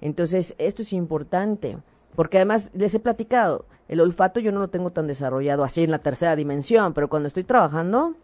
[0.00, 1.78] Entonces, esto es importante,
[2.16, 5.92] porque además les he platicado, el olfato yo no lo tengo tan desarrollado así en
[5.92, 8.14] la tercera dimensión, pero cuando estoy trabajando,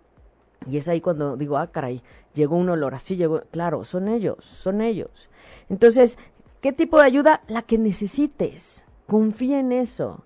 [0.68, 2.02] y es ahí cuando digo, ah, caray,
[2.34, 5.28] llegó un olor, así llegó, claro, son ellos, son ellos.
[5.68, 6.18] Entonces,
[6.60, 7.42] ¿qué tipo de ayuda?
[7.46, 10.24] La que necesites, confía en eso.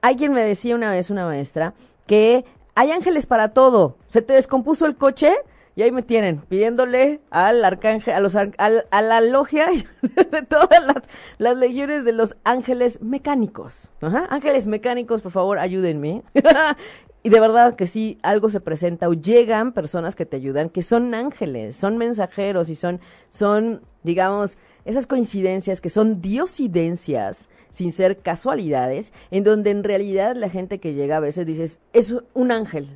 [0.00, 1.74] Alguien me decía una vez, una maestra,
[2.06, 2.44] que
[2.74, 3.96] hay ángeles para todo.
[4.08, 5.34] Se te descompuso el coche
[5.76, 9.68] y ahí me tienen pidiéndole al arcángel, a, los, a, la logia
[10.02, 11.02] de todas las,
[11.36, 13.88] las, legiones de los ángeles mecánicos.
[14.00, 16.22] Ángeles mecánicos, por favor, ayúdenme.
[17.22, 20.82] y de verdad que sí, algo se presenta o llegan personas que te ayudan, que
[20.82, 24.56] son ángeles, son mensajeros y son, son, digamos,
[24.86, 30.94] esas coincidencias que son diosidencias sin ser casualidades, en donde en realidad la gente que
[30.94, 32.88] llega a veces dices, es un ángel,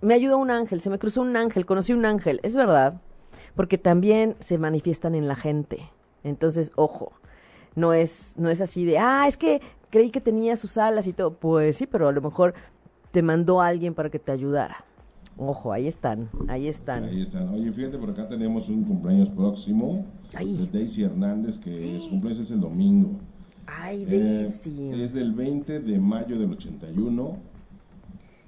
[0.00, 3.00] me ayudó un ángel, se me cruzó un ángel, conocí un ángel, es verdad,
[3.54, 5.90] porque también se manifiestan en la gente.
[6.22, 7.12] Entonces, ojo,
[7.74, 9.60] no es, no es así de, ah, es que
[9.90, 11.34] creí que tenía sus alas y todo.
[11.34, 12.54] Pues sí, pero a lo mejor
[13.12, 14.84] te mandó alguien para que te ayudara.
[15.36, 17.04] Ojo, ahí están, ahí están.
[17.04, 17.48] Ahí están.
[17.48, 22.50] Oye, fíjate, por acá tenemos un cumpleaños próximo de Daisy Hernández, que su cumpleaños es
[22.52, 23.18] el domingo.
[23.66, 24.92] Ay, eh, Daisy.
[25.02, 27.36] es del 20 de mayo del 81.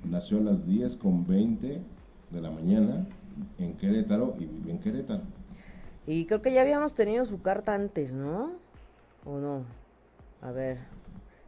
[0.05, 1.81] Nació a las 10 con 20
[2.31, 3.07] de la mañana
[3.59, 5.23] en Querétaro y vive en Querétaro.
[6.07, 8.53] Y creo que ya habíamos tenido su carta antes, ¿no?
[9.25, 9.65] ¿O no?
[10.41, 10.79] A ver.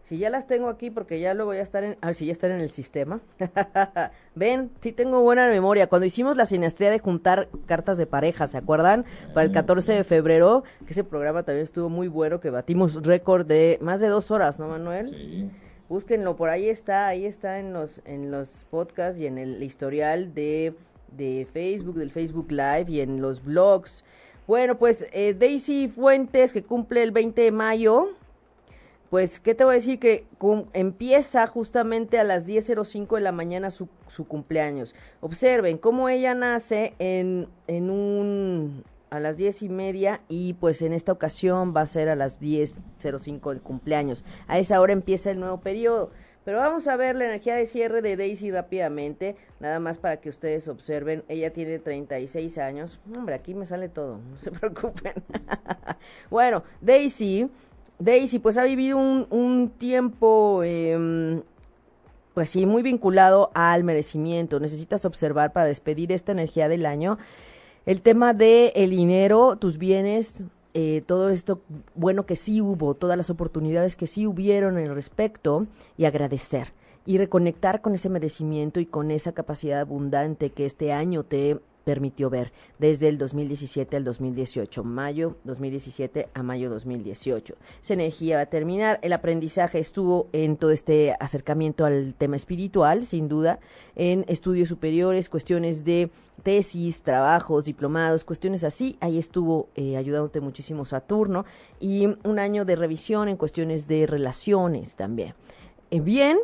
[0.08, 2.32] Si ya las tengo aquí porque ya luego ya están en, a ver si ya
[2.32, 3.20] están en el sistema.
[4.34, 5.86] Ven, sí tengo buena memoria.
[5.86, 9.04] Cuando hicimos la sinastría de juntar cartas de pareja, ¿se acuerdan?
[9.34, 13.44] Para el 14 de febrero, que ese programa también estuvo muy bueno, que batimos récord
[13.46, 15.10] de más de dos horas, ¿no, Manuel?
[15.10, 15.50] Sí.
[15.90, 20.32] Búsquenlo, por ahí está, ahí está en los, en los podcasts y en el historial
[20.32, 20.72] de,
[21.18, 24.04] de Facebook, del Facebook Live y en los blogs.
[24.46, 28.08] Bueno, pues eh, Daisy Fuentes, que cumple el 20 de mayo,
[29.10, 29.98] pues, ¿qué te voy a decir?
[29.98, 30.26] Que
[30.72, 34.94] empieza justamente a las 10.05 de la mañana su, su, cumpleaños.
[35.20, 40.92] Observen cómo ella nace en, en un a las diez y media y pues en
[40.92, 44.24] esta ocasión va a ser a las 10.05 del cumpleaños.
[44.46, 46.10] A esa hora empieza el nuevo periodo.
[46.44, 50.30] Pero vamos a ver la energía de cierre de Daisy rápidamente, nada más para que
[50.30, 51.22] ustedes observen.
[51.28, 53.00] Ella tiene 36 años.
[53.14, 55.12] Hombre, aquí me sale todo, no se preocupen.
[56.30, 57.50] bueno, Daisy
[57.98, 61.42] Daisy, pues ha vivido un, un tiempo, eh,
[62.34, 64.60] pues sí, muy vinculado al merecimiento.
[64.60, 67.18] Necesitas observar para despedir esta energía del año
[67.88, 70.44] el tema de el dinero, tus bienes,
[70.74, 71.62] eh, todo esto
[71.94, 76.74] bueno que sí hubo, todas las oportunidades que sí hubieron en respecto y agradecer
[77.06, 82.28] y reconectar con ese merecimiento y con esa capacidad abundante que este año te permitió
[82.28, 87.54] ver desde el 2017 al 2018, mayo 2017 a mayo 2018.
[87.82, 88.98] Esa energía va a terminar.
[89.00, 93.58] El aprendizaje estuvo en todo este acercamiento al tema espiritual, sin duda,
[93.96, 96.10] en estudios superiores, cuestiones de
[96.42, 98.98] tesis, trabajos, diplomados, cuestiones así.
[99.00, 101.46] Ahí estuvo eh, ayudándote muchísimo Saturno
[101.80, 105.32] y un año de revisión en cuestiones de relaciones también.
[105.90, 106.38] Eh, bien,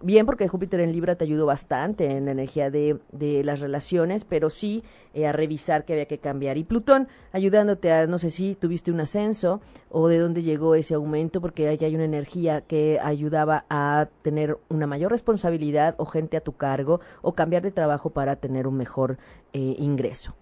[0.00, 4.24] bien porque Júpiter en Libra te ayudó bastante en la energía de, de las relaciones,
[4.24, 4.82] pero sí
[5.14, 6.56] eh, a revisar que había que cambiar.
[6.58, 10.94] Y Plutón ayudándote a, no sé si tuviste un ascenso o de dónde llegó ese
[10.94, 16.36] aumento, porque ahí hay una energía que ayudaba a tener una mayor responsabilidad o gente
[16.36, 19.18] a tu cargo o cambiar de trabajo para tener un mejor
[19.52, 20.34] eh, ingreso.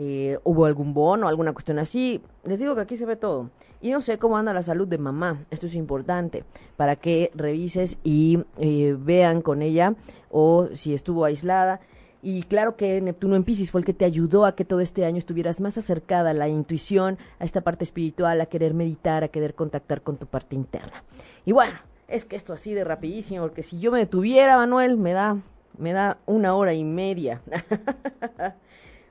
[0.00, 2.22] Eh, hubo algún bono, alguna cuestión así.
[2.44, 3.50] Les digo que aquí se ve todo.
[3.80, 5.44] Y no sé cómo anda la salud de mamá.
[5.50, 6.44] Esto es importante
[6.76, 9.96] para que revises y eh, vean con ella
[10.30, 11.80] o si estuvo aislada.
[12.22, 15.04] Y claro que Neptuno en Pisces fue el que te ayudó a que todo este
[15.04, 19.28] año estuvieras más acercada a la intuición, a esta parte espiritual, a querer meditar, a
[19.28, 21.02] querer contactar con tu parte interna.
[21.44, 21.74] Y bueno,
[22.06, 25.38] es que esto así de rapidísimo, porque si yo me detuviera, Manuel, me da,
[25.76, 27.40] me da una hora y media.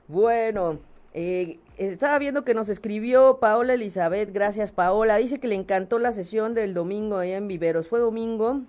[0.08, 0.78] Bueno,
[1.12, 6.12] eh, estaba viendo que nos escribió Paola Elizabeth, gracias Paola, dice que le encantó la
[6.12, 8.62] sesión del domingo allá en Viveros, fue domingo,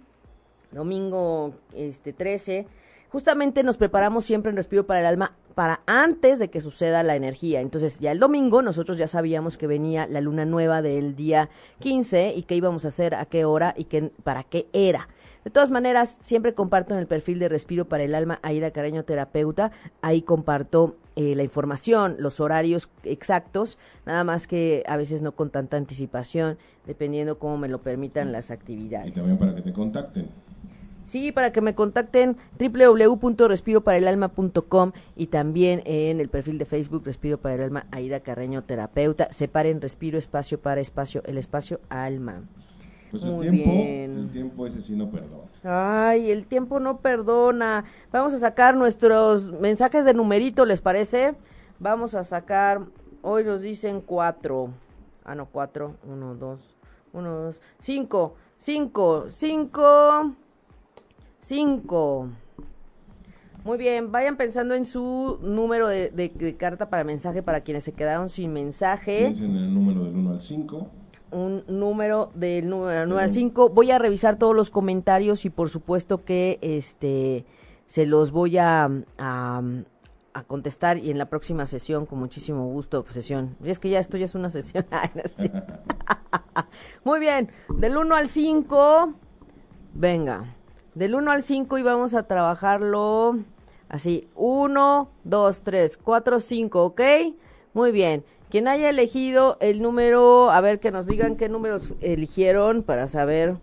[0.74, 2.68] domingo este 13,
[3.08, 7.16] justamente nos preparamos siempre en Respiro para el Alma para antes de que suceda la
[7.16, 7.62] energía.
[7.62, 12.34] Entonces ya el domingo nosotros ya sabíamos que venía la luna nueva del día 15
[12.36, 15.08] y qué íbamos a hacer, a qué hora y qué, para qué era.
[15.44, 19.06] De todas maneras, siempre comparto en el perfil de Respiro para el Alma Aida Careño
[19.06, 19.72] Terapeuta.
[20.02, 25.50] Ahí comparto eh, la información, los horarios exactos, nada más que a veces no con
[25.50, 26.58] tanta anticipación,
[26.88, 29.10] dependiendo cómo me lo permitan las actividades.
[29.10, 30.30] Y también para que te contacten.
[31.04, 37.56] Sí, para que me contacten www.respiroparaelalma.com y también en el perfil de Facebook Respiro para
[37.56, 39.30] el Alma Aida Carreño Terapeuta.
[39.34, 42.44] Separen respiro, espacio para espacio, el espacio alma.
[43.12, 45.44] Pues el tiempo, el tiempo ese sí no perdona.
[45.64, 47.86] Ay, el tiempo no perdona.
[48.12, 51.36] Vamos a sacar nuestros mensajes de numerito, ¿les parece?
[51.80, 52.82] Vamos a sacar,
[53.22, 54.70] hoy nos dicen cuatro.
[55.24, 55.96] Ah, no, cuatro.
[56.08, 56.76] Uno, dos,
[57.12, 60.36] uno, dos, cinco, cinco, cinco,
[61.40, 62.30] cinco.
[63.64, 68.30] Muy bien, vayan pensando en su número de, carta para mensaje para quienes se quedaron
[68.30, 69.20] sin mensaje.
[69.20, 70.99] Piensen en el número del 1 al 5
[71.32, 73.70] un número del número, al 5.
[73.70, 77.46] Voy a revisar todos los comentarios y por supuesto que este
[77.86, 79.62] se los voy a, a,
[80.48, 83.58] contestar y en la próxima sesión con muchísimo gusto, sesión.
[83.64, 84.86] Y es que ya esto ya es una sesión.
[87.04, 89.14] Muy bien, del 1 al 5,
[89.94, 90.56] venga,
[90.96, 93.38] del 1 al 5 y vamos a trabajarlo
[93.90, 97.02] así, 1, 2, 3, 4, 5, ¿ok?
[97.74, 98.24] Muy bien.
[98.50, 103.58] Quien haya elegido el número, a ver que nos digan qué números eligieron para saber,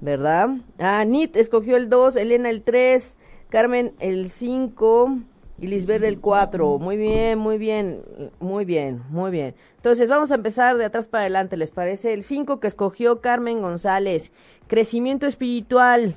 [0.00, 0.50] ¿verdad?
[0.78, 3.16] Ah, Nit escogió el 2, Elena el 3,
[3.48, 5.18] Carmen el 5
[5.58, 6.78] y Lisbeth el 4.
[6.78, 8.02] Muy bien, muy bien,
[8.38, 9.56] muy bien, muy bien.
[9.74, 12.12] Entonces vamos a empezar de atrás para adelante, ¿les parece?
[12.12, 14.30] El 5 que escogió Carmen González,
[14.68, 16.14] crecimiento espiritual.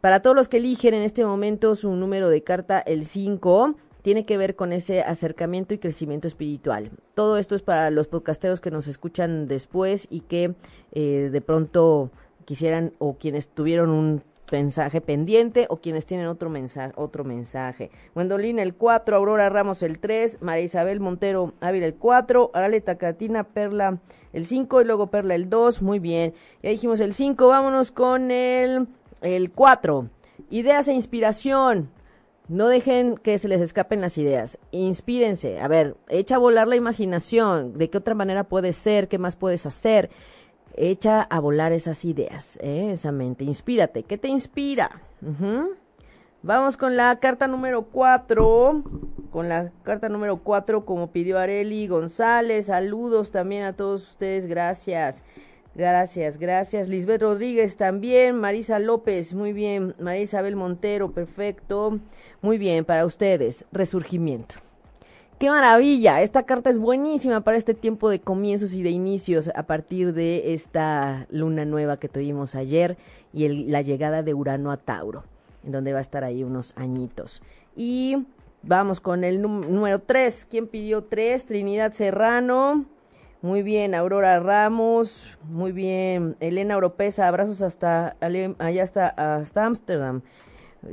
[0.00, 4.24] Para todos los que eligen en este momento su número de carta, el 5, tiene
[4.24, 6.90] que ver con ese acercamiento y crecimiento espiritual.
[7.14, 10.54] Todo esto es para los podcasteros que nos escuchan después y que
[10.92, 12.10] eh, de pronto
[12.44, 17.90] quisieran o quienes tuvieron un mensaje pendiente o quienes tienen otro mensaje, otro mensaje.
[18.14, 23.98] El 4, Aurora Ramos el 3, María Isabel Montero Ávila el 4, Arale Tacatina Perla
[24.32, 26.34] el 5 y luego Perla el 2, muy bien.
[26.62, 28.88] Ya dijimos el 5, vámonos con el,
[29.22, 30.08] el 4.
[30.50, 31.90] Ideas e inspiración.
[32.50, 34.58] No dejen que se les escapen las ideas.
[34.72, 35.60] Inspírense.
[35.60, 37.78] A ver, echa a volar la imaginación.
[37.78, 39.06] ¿De qué otra manera puede ser?
[39.06, 40.10] ¿Qué más puedes hacer?
[40.74, 42.90] Echa a volar esas ideas, ¿eh?
[42.90, 43.44] esa mente.
[43.44, 44.02] Inspírate.
[44.02, 45.00] ¿Qué te inspira?
[46.42, 48.82] Vamos con la carta número cuatro.
[49.30, 52.66] Con la carta número cuatro, como pidió Areli González.
[52.66, 54.46] Saludos también a todos ustedes.
[54.46, 55.22] Gracias.
[55.74, 56.88] Gracias, gracias.
[56.88, 58.36] Lisbeth Rodríguez también.
[58.36, 59.94] Marisa López, muy bien.
[59.98, 61.98] María Isabel Montero, perfecto.
[62.42, 64.56] Muy bien, para ustedes, resurgimiento.
[65.38, 66.20] ¡Qué maravilla!
[66.20, 70.52] Esta carta es buenísima para este tiempo de comienzos y de inicios a partir de
[70.52, 72.98] esta luna nueva que tuvimos ayer
[73.32, 75.24] y la llegada de Urano a Tauro,
[75.64, 77.40] en donde va a estar ahí unos añitos.
[77.74, 78.26] Y
[78.62, 80.46] vamos con el número 3.
[80.50, 81.46] ¿Quién pidió 3?
[81.46, 82.84] Trinidad Serrano.
[83.42, 85.36] Muy bien, Aurora Ramos.
[85.44, 87.26] Muy bien, Elena Oropesa.
[87.26, 90.22] Abrazos hasta allá hasta Ámsterdam.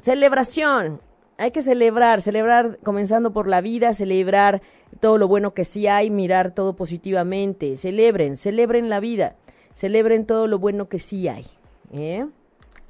[0.02, 1.02] Celebración
[1.38, 4.62] hay que celebrar, celebrar comenzando por la vida, celebrar
[5.00, 9.36] todo lo bueno que sí hay, mirar todo positivamente, celebren, celebren la vida,
[9.76, 11.46] celebren todo lo bueno que sí hay.
[11.94, 12.26] ¿eh?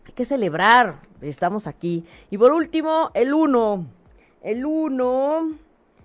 [0.06, 2.06] Hay que celebrar, estamos aquí.
[2.32, 3.86] Y por último, el uno,
[4.42, 5.52] el uno,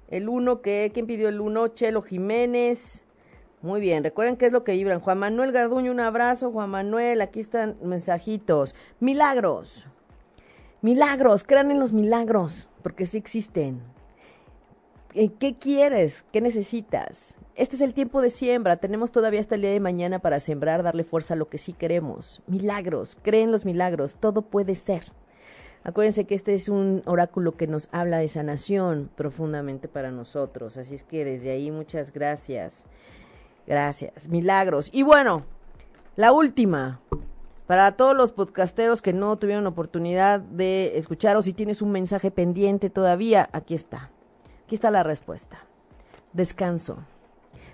[0.08, 1.68] el uno que, ¿quién pidió el uno?
[1.68, 3.04] Chelo Jiménez.
[3.62, 4.98] Muy bien, recuerden qué es lo que vibran.
[4.98, 6.50] Juan Manuel Garduño, un abrazo.
[6.50, 8.74] Juan Manuel, aquí están mensajitos.
[8.98, 9.86] Milagros.
[10.80, 13.80] Milagros, crean en los milagros, porque sí existen.
[15.14, 16.24] Eh, ¿Qué quieres?
[16.32, 17.36] ¿Qué necesitas?
[17.54, 18.78] Este es el tiempo de siembra.
[18.78, 21.72] Tenemos todavía hasta el día de mañana para sembrar, darle fuerza a lo que sí
[21.72, 22.42] queremos.
[22.48, 24.16] Milagros, creen los milagros.
[24.16, 25.12] Todo puede ser.
[25.84, 30.76] Acuérdense que este es un oráculo que nos habla de sanación profundamente para nosotros.
[30.78, 32.86] Así es que desde ahí muchas gracias.
[33.66, 34.28] Gracias.
[34.28, 34.90] Milagros.
[34.92, 35.44] Y bueno,
[36.16, 37.00] la última.
[37.66, 42.30] Para todos los podcasteros que no tuvieron oportunidad de escuchar o si tienes un mensaje
[42.30, 44.10] pendiente todavía, aquí está.
[44.66, 45.58] Aquí está la respuesta.
[46.32, 46.98] Descanso.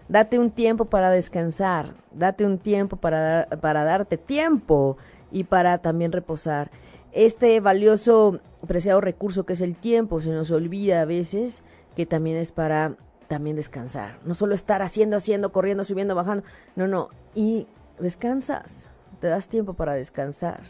[0.09, 1.95] Date un tiempo para descansar.
[2.13, 4.99] Date un tiempo para, para darte tiempo
[5.33, 6.71] y para también reposar.
[7.13, 11.63] Este valioso, preciado recurso que es el tiempo se nos olvida a veces
[11.97, 12.97] que también es para
[13.29, 14.19] también descansar.
[14.25, 16.45] No solo estar haciendo, haciendo, corriendo, subiendo, bajando.
[16.75, 17.11] No, no.
[17.35, 17.67] Y
[17.99, 18.89] descansas.
[19.21, 20.63] Te das tiempo para descansar.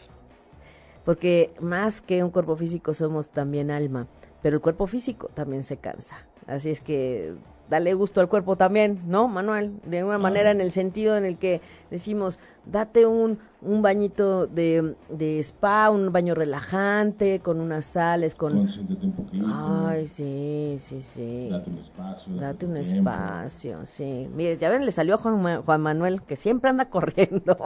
[1.04, 4.06] Porque más que un cuerpo físico somos también alma.
[4.42, 6.18] Pero el cuerpo físico también se cansa.
[6.46, 7.34] Así es que
[7.70, 9.72] dale gusto al cuerpo también, ¿no, Manuel?
[9.84, 11.60] De una manera en el sentido en el que
[11.90, 18.56] decimos, date un, un bañito de, de spa, un baño relajante, con unas sales, con...
[18.56, 19.46] un poquito.
[19.48, 21.48] Ay, sí, sí, sí.
[21.50, 22.34] Date un espacio.
[22.36, 24.28] Date, un espacio, sí.
[24.34, 27.56] Mire, ya ven, le salió a Juan, Juan Manuel, que siempre anda corriendo.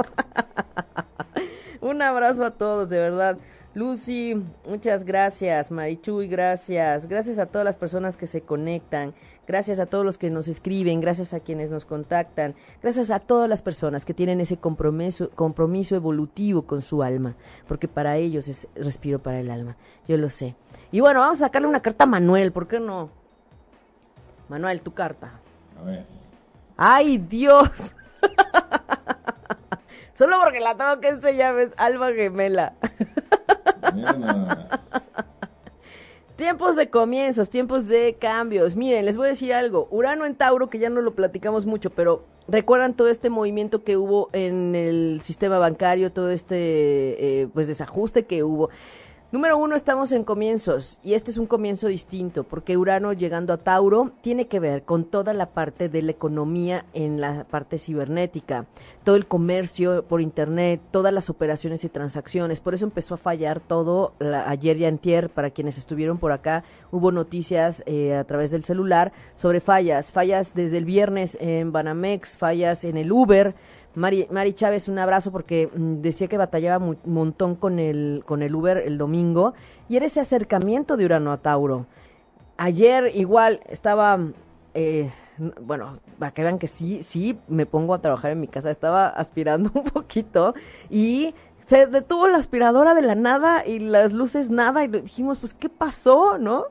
[1.81, 3.39] un abrazo a todos, de verdad.
[3.75, 4.35] Lucy,
[4.69, 5.71] muchas gracias.
[5.71, 7.07] Marichuy, gracias.
[7.07, 9.15] Gracias a todas las personas que se conectan.
[9.47, 11.01] Gracias a todos los que nos escriben.
[11.01, 12.55] Gracias a quienes nos contactan.
[12.83, 17.35] Gracias a todas las personas que tienen ese compromiso, compromiso evolutivo con su alma.
[17.67, 19.77] Porque para ellos es respiro para el alma.
[20.07, 20.55] Yo lo sé.
[20.91, 22.53] Y bueno, vamos a sacarle una carta a Manuel.
[22.53, 23.09] ¿Por qué no?
[24.51, 25.41] Manuel, tu carta.
[25.81, 26.05] A ver.
[26.77, 27.95] ¡Ay, Dios!
[30.13, 32.75] Solo porque la tengo que enseñar, es alma gemela.
[36.37, 38.75] Tiempos de comienzos, tiempos de cambios.
[38.75, 39.87] Miren, les voy a decir algo.
[39.91, 43.97] Urano en Tauro, que ya no lo platicamos mucho, pero recuerdan todo este movimiento que
[43.97, 46.57] hubo en el sistema bancario, todo este
[47.43, 48.71] eh, pues desajuste que hubo.
[49.33, 53.57] Número uno, estamos en comienzos y este es un comienzo distinto porque Urano llegando a
[53.57, 58.67] Tauro tiene que ver con toda la parte de la economía en la parte cibernética,
[59.05, 62.61] todo el comercio por Internet, todas las operaciones y transacciones.
[62.61, 65.31] Por eso empezó a fallar todo ayer y antier.
[65.31, 70.55] Para quienes estuvieron por acá, hubo noticias eh, a través del celular sobre fallas, fallas
[70.55, 73.55] desde el viernes en Banamex, fallas en el Uber
[73.95, 78.43] Mari, Mari Chávez, un abrazo porque mm, decía que batallaba un montón con el, con
[78.43, 79.55] el Uber el domingo
[79.89, 81.87] y era ese acercamiento de Urano a Tauro.
[82.57, 84.19] Ayer igual estaba,
[84.75, 85.11] eh,
[85.61, 89.09] bueno, para que vean que sí, sí me pongo a trabajar en mi casa, estaba
[89.09, 90.55] aspirando un poquito
[90.89, 91.35] y
[91.67, 95.69] se detuvo la aspiradora de la nada y las luces nada y dijimos, pues, ¿qué
[95.69, 96.67] pasó, no?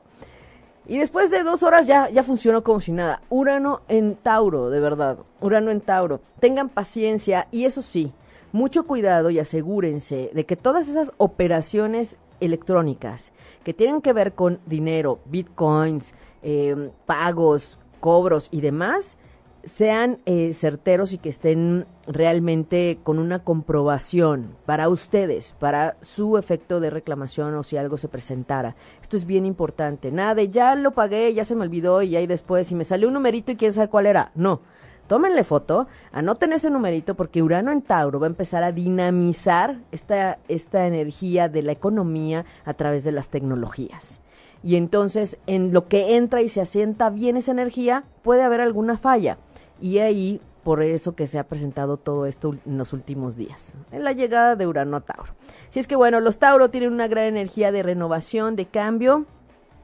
[0.86, 3.22] Y después de dos horas ya, ya funcionó como si nada.
[3.30, 5.18] Urano en Tauro, de verdad.
[5.40, 6.20] Urano en Tauro.
[6.40, 8.12] Tengan paciencia y eso sí,
[8.50, 14.58] mucho cuidado y asegúrense de que todas esas operaciones electrónicas que tienen que ver con
[14.66, 19.18] dinero, bitcoins, eh, pagos, cobros y demás,
[19.64, 26.80] sean eh, certeros y que estén realmente con una comprobación para ustedes, para su efecto
[26.80, 28.74] de reclamación o si algo se presentara.
[29.00, 30.10] Esto es bien importante.
[30.10, 33.08] Nada de ya lo pagué, ya se me olvidó y ahí después, si me salió
[33.08, 34.32] un numerito y quién sabe cuál era.
[34.34, 34.60] No.
[35.06, 40.38] Tómenle foto, anoten ese numerito porque Urano en Tauro va a empezar a dinamizar esta,
[40.48, 44.20] esta energía de la economía a través de las tecnologías
[44.62, 48.96] y entonces en lo que entra y se asienta bien esa energía puede haber alguna
[48.96, 49.38] falla.
[49.82, 54.04] Y ahí, por eso que se ha presentado todo esto en los últimos días, en
[54.04, 55.32] la llegada de Urano a Tauro.
[55.70, 59.26] Si es que bueno, los Tauro tienen una gran energía de renovación, de cambio,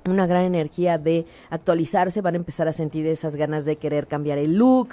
[0.06, 4.38] una gran energía de actualizarse, van a empezar a sentir esas ganas de querer cambiar
[4.38, 4.90] el look,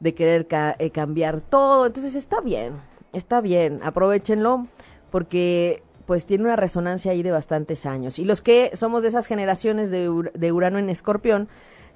[0.00, 1.86] de querer eh, cambiar todo.
[1.86, 2.72] Entonces está bien,
[3.12, 4.66] está bien, aprovechenlo
[5.12, 8.18] porque pues tiene una resonancia ahí de bastantes años.
[8.18, 11.48] Y los que somos de esas generaciones de, de Urano en Escorpión,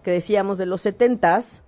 [0.04, 1.62] que decíamos de los setentas,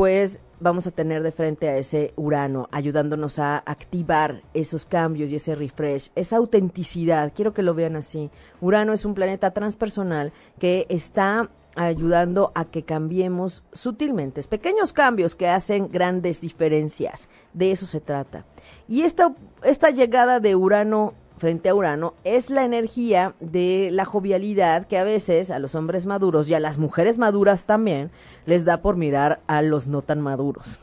[0.00, 5.36] pues vamos a tener de frente a ese Urano, ayudándonos a activar esos cambios y
[5.36, 7.34] ese refresh, esa autenticidad.
[7.36, 8.30] Quiero que lo vean así.
[8.62, 15.48] Urano es un planeta transpersonal que está ayudando a que cambiemos sutilmente, pequeños cambios que
[15.48, 17.28] hacen grandes diferencias.
[17.52, 18.46] De eso se trata.
[18.88, 19.34] Y esta,
[19.64, 25.04] esta llegada de Urano frente a Urano es la energía de la jovialidad que a
[25.04, 28.10] veces a los hombres maduros y a las mujeres maduras también
[28.44, 30.78] les da por mirar a los no tan maduros.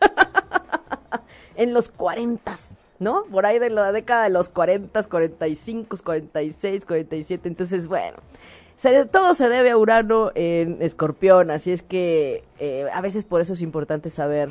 [1.56, 3.24] en los cuarentas, ¿no?
[3.24, 7.16] Por ahí de la década de los cuarentas, cuarenta y cinco, cuarenta y seis, cuarenta
[7.16, 7.48] y siete.
[7.48, 8.18] Entonces, bueno,
[9.10, 13.54] todo se debe a Urano en Escorpión, así es que eh, a veces por eso
[13.54, 14.50] es importante saber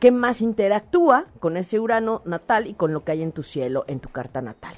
[0.00, 3.84] qué más interactúa con ese Urano natal y con lo que hay en tu cielo,
[3.86, 4.74] en tu carta natal.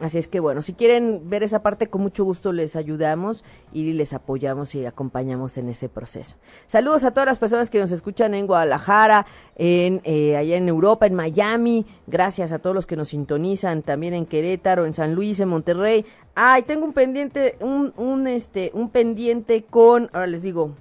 [0.00, 3.92] Así es que bueno, si quieren ver esa parte, con mucho gusto les ayudamos y
[3.92, 6.34] les apoyamos y acompañamos en ese proceso.
[6.66, 11.06] Saludos a todas las personas que nos escuchan en Guadalajara, en eh, allá en Europa,
[11.06, 11.86] en Miami.
[12.08, 16.04] Gracias a todos los que nos sintonizan también en Querétaro, en San Luis, en Monterrey.
[16.34, 20.72] Ay, tengo un pendiente, un, un este, un pendiente con, ahora les digo,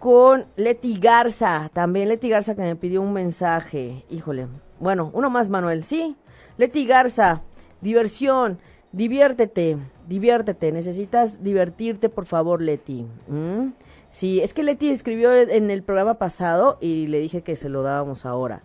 [0.00, 4.02] con Leti Garza, también Leti Garza que me pidió un mensaje.
[4.08, 4.48] Híjole.
[4.80, 6.16] Bueno, uno más, Manuel, ¿sí?
[6.56, 7.42] Leti Garza,
[7.82, 8.58] diversión,
[8.92, 9.76] diviértete,
[10.08, 10.72] diviértete.
[10.72, 13.06] Necesitas divertirte, por favor, Leti.
[14.08, 17.82] Sí, es que Leti escribió en el programa pasado y le dije que se lo
[17.82, 18.62] dábamos ahora.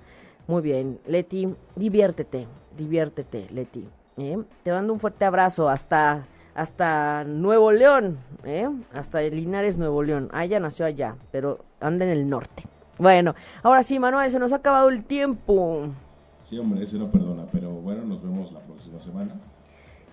[0.47, 3.85] Muy bien, Leti, diviértete, diviértete, Leti.
[4.17, 4.37] ¿eh?
[4.63, 8.67] Te mando un fuerte abrazo hasta hasta Nuevo León, ¿eh?
[8.93, 10.29] hasta Linares, Nuevo León.
[10.31, 12.63] Ah, ella nació allá, pero anda en el norte.
[12.97, 15.89] Bueno, ahora sí, Manuel, se nos ha acabado el tiempo.
[16.49, 19.35] Sí, hombre, ese no perdona, pero bueno, nos vemos la próxima semana.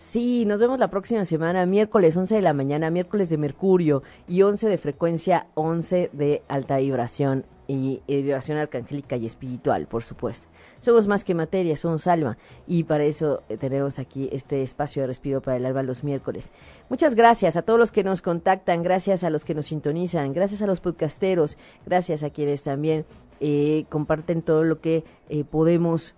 [0.02, 4.42] Sí, nos vemos la próxima semana, miércoles 11 de la mañana, miércoles de Mercurio y
[4.42, 10.48] 11 de frecuencia, 11 de alta vibración y, vibración arcangélica y espiritual, por supuesto.
[10.80, 12.36] Somos más que materia, somos alma
[12.66, 16.52] y para eso eh, tenemos aquí este espacio de respiro para el alma los miércoles.
[16.90, 20.60] Muchas gracias a todos los que nos contactan, gracias a los que nos sintonizan, gracias
[20.62, 23.06] a los podcasteros, gracias a quienes también
[23.40, 26.14] eh, comparten todo lo que eh, podemos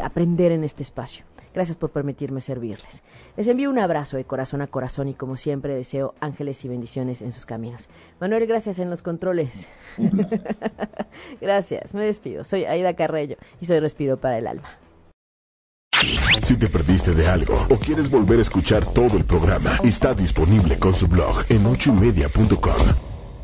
[0.00, 1.24] aprender en este espacio.
[1.54, 3.02] Gracias por permitirme servirles.
[3.36, 7.22] Les envío un abrazo de corazón a corazón y como siempre deseo ángeles y bendiciones
[7.22, 7.88] en sus caminos.
[8.20, 9.68] Manuel, gracias en los controles.
[11.40, 12.42] gracias, me despido.
[12.42, 14.78] Soy Aida Carrello y soy Respiro para el Alma.
[16.42, 20.78] Si te perdiste de algo o quieres volver a escuchar todo el programa, está disponible
[20.78, 23.03] con su blog en ochoymedia.com